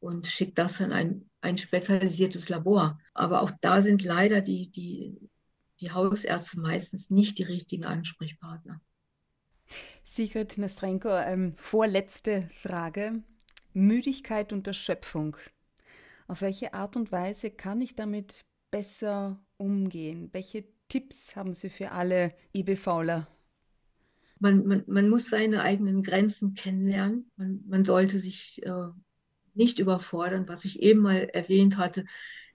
und 0.00 0.26
schickt 0.26 0.58
das 0.58 0.80
an 0.80 0.92
ein, 0.92 1.30
ein 1.40 1.58
spezialisiertes 1.58 2.48
Labor. 2.48 2.98
Aber 3.12 3.42
auch 3.42 3.50
da 3.60 3.82
sind 3.82 4.02
leider 4.02 4.40
die, 4.40 4.70
die, 4.70 5.30
die 5.80 5.90
Hausärzte 5.90 6.60
meistens 6.60 7.10
nicht 7.10 7.38
die 7.38 7.42
richtigen 7.42 7.84
Ansprechpartner. 7.84 8.80
Sigrid 10.04 10.58
Nestrenko, 10.58 11.08
ähm, 11.08 11.54
vorletzte 11.56 12.46
Frage. 12.54 13.22
Müdigkeit 13.74 14.52
und 14.52 14.66
Erschöpfung. 14.66 15.36
Auf 16.26 16.40
welche 16.40 16.72
Art 16.72 16.96
und 16.96 17.12
Weise 17.12 17.50
kann 17.50 17.80
ich 17.80 17.94
damit 17.94 18.44
besser 18.70 19.44
umgehen? 19.58 20.30
Welche 20.32 20.64
Tipps 20.88 21.36
haben 21.36 21.52
Sie 21.54 21.68
für 21.68 21.90
alle 21.90 22.34
IBVler? 22.54 23.28
man, 24.44 24.66
man, 24.66 24.84
man 24.86 25.08
muss 25.08 25.30
seine 25.30 25.62
eigenen 25.62 26.02
Grenzen 26.02 26.54
kennenlernen. 26.54 27.30
Man, 27.36 27.64
man 27.66 27.84
sollte 27.84 28.18
sich 28.18 28.64
äh, 28.64 28.88
nicht 29.54 29.78
überfordern, 29.78 30.48
was 30.48 30.64
ich 30.64 30.82
eben 30.82 31.00
mal 31.00 31.28
erwähnt 31.32 31.78
hatte. 31.78 32.04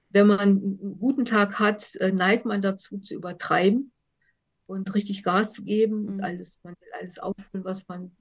Wenn 0.10 0.27
man 0.27 0.39
einen 0.39 0.99
guten 0.99 1.25
Tag 1.25 1.60
hat, 1.60 1.95
äh, 1.95 2.12
neigt 2.12 2.45
man 2.45 2.62
dazu 2.62 2.99
zu 2.99 3.15
übertreiben 3.15 3.91
und 4.67 4.93
richtig 4.93 5.23
Gas 5.23 5.53
zu 5.53 5.63
geben 5.63 6.08
und 6.08 6.17
mhm. 6.17 6.23
alles, 6.23 6.60
man 6.63 6.75
will 6.79 6.89
alles 6.99 7.17
auffüllen, 7.17 7.65
was 7.65 7.88
man 7.88 8.12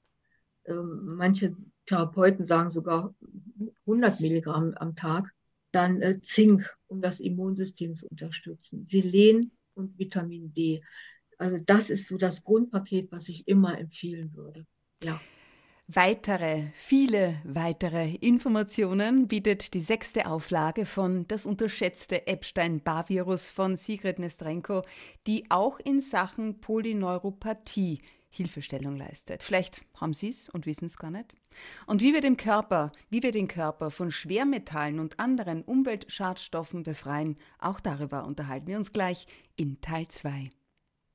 Ähm, 0.65 1.15
manche 1.17 1.55
Therapeuten 1.85 2.45
sagen 2.45 2.71
sogar 2.71 3.13
100 3.85 4.19
Milligramm 4.19 4.73
am 4.75 4.95
Tag. 4.95 5.33
Dann 5.71 6.01
äh, 6.01 6.19
Zink, 6.21 6.77
um 6.87 7.01
das 7.01 7.19
Immunsystem 7.19 7.95
zu 7.95 8.07
unterstützen. 8.07 8.85
Selen 8.85 9.51
und 9.73 9.97
Vitamin 9.97 10.53
D. 10.53 10.83
Also 11.37 11.57
das 11.65 11.89
ist 11.89 12.07
so 12.07 12.17
das 12.17 12.43
Grundpaket, 12.43 13.11
was 13.11 13.29
ich 13.29 13.47
immer 13.47 13.77
empfehlen 13.77 14.33
würde. 14.33 14.65
Ja. 15.03 15.19
Weitere, 15.87 16.67
viele 16.73 17.41
weitere 17.43 18.15
Informationen 18.15 19.27
bietet 19.27 19.73
die 19.73 19.81
sechste 19.81 20.27
Auflage 20.27 20.85
von 20.85 21.27
Das 21.27 21.45
unterschätzte 21.45 22.25
Epstein-Barr-Virus 22.25 23.49
von 23.49 23.75
Sigrid 23.75 24.17
Nestrenko, 24.17 24.83
die 25.27 25.43
auch 25.49 25.79
in 25.79 25.99
Sachen 25.99 26.61
Polyneuropathie 26.61 27.99
Hilfestellung 28.29 28.95
leistet. 28.95 29.43
Vielleicht 29.43 29.85
haben 29.95 30.13
Sie 30.13 30.29
es 30.29 30.49
und 30.49 30.65
wissen 30.65 30.85
es 30.85 30.97
gar 30.97 31.11
nicht. 31.11 31.35
Und 31.85 32.01
wie 32.01 32.13
wir 32.13 32.21
den 32.21 32.37
Körper, 32.37 32.91
wie 33.09 33.21
wir 33.21 33.31
den 33.31 33.47
Körper 33.47 33.91
von 33.91 34.09
Schwermetallen 34.09 34.99
und 34.99 35.19
anderen 35.19 35.63
Umweltschadstoffen 35.63 36.81
befreien, 36.81 37.37
auch 37.59 37.79
darüber 37.79 38.25
unterhalten 38.25 38.67
wir 38.67 38.77
uns 38.77 38.91
gleich 38.91 39.27
in 39.55 39.81
Teil 39.81 40.07
2. 40.07 40.49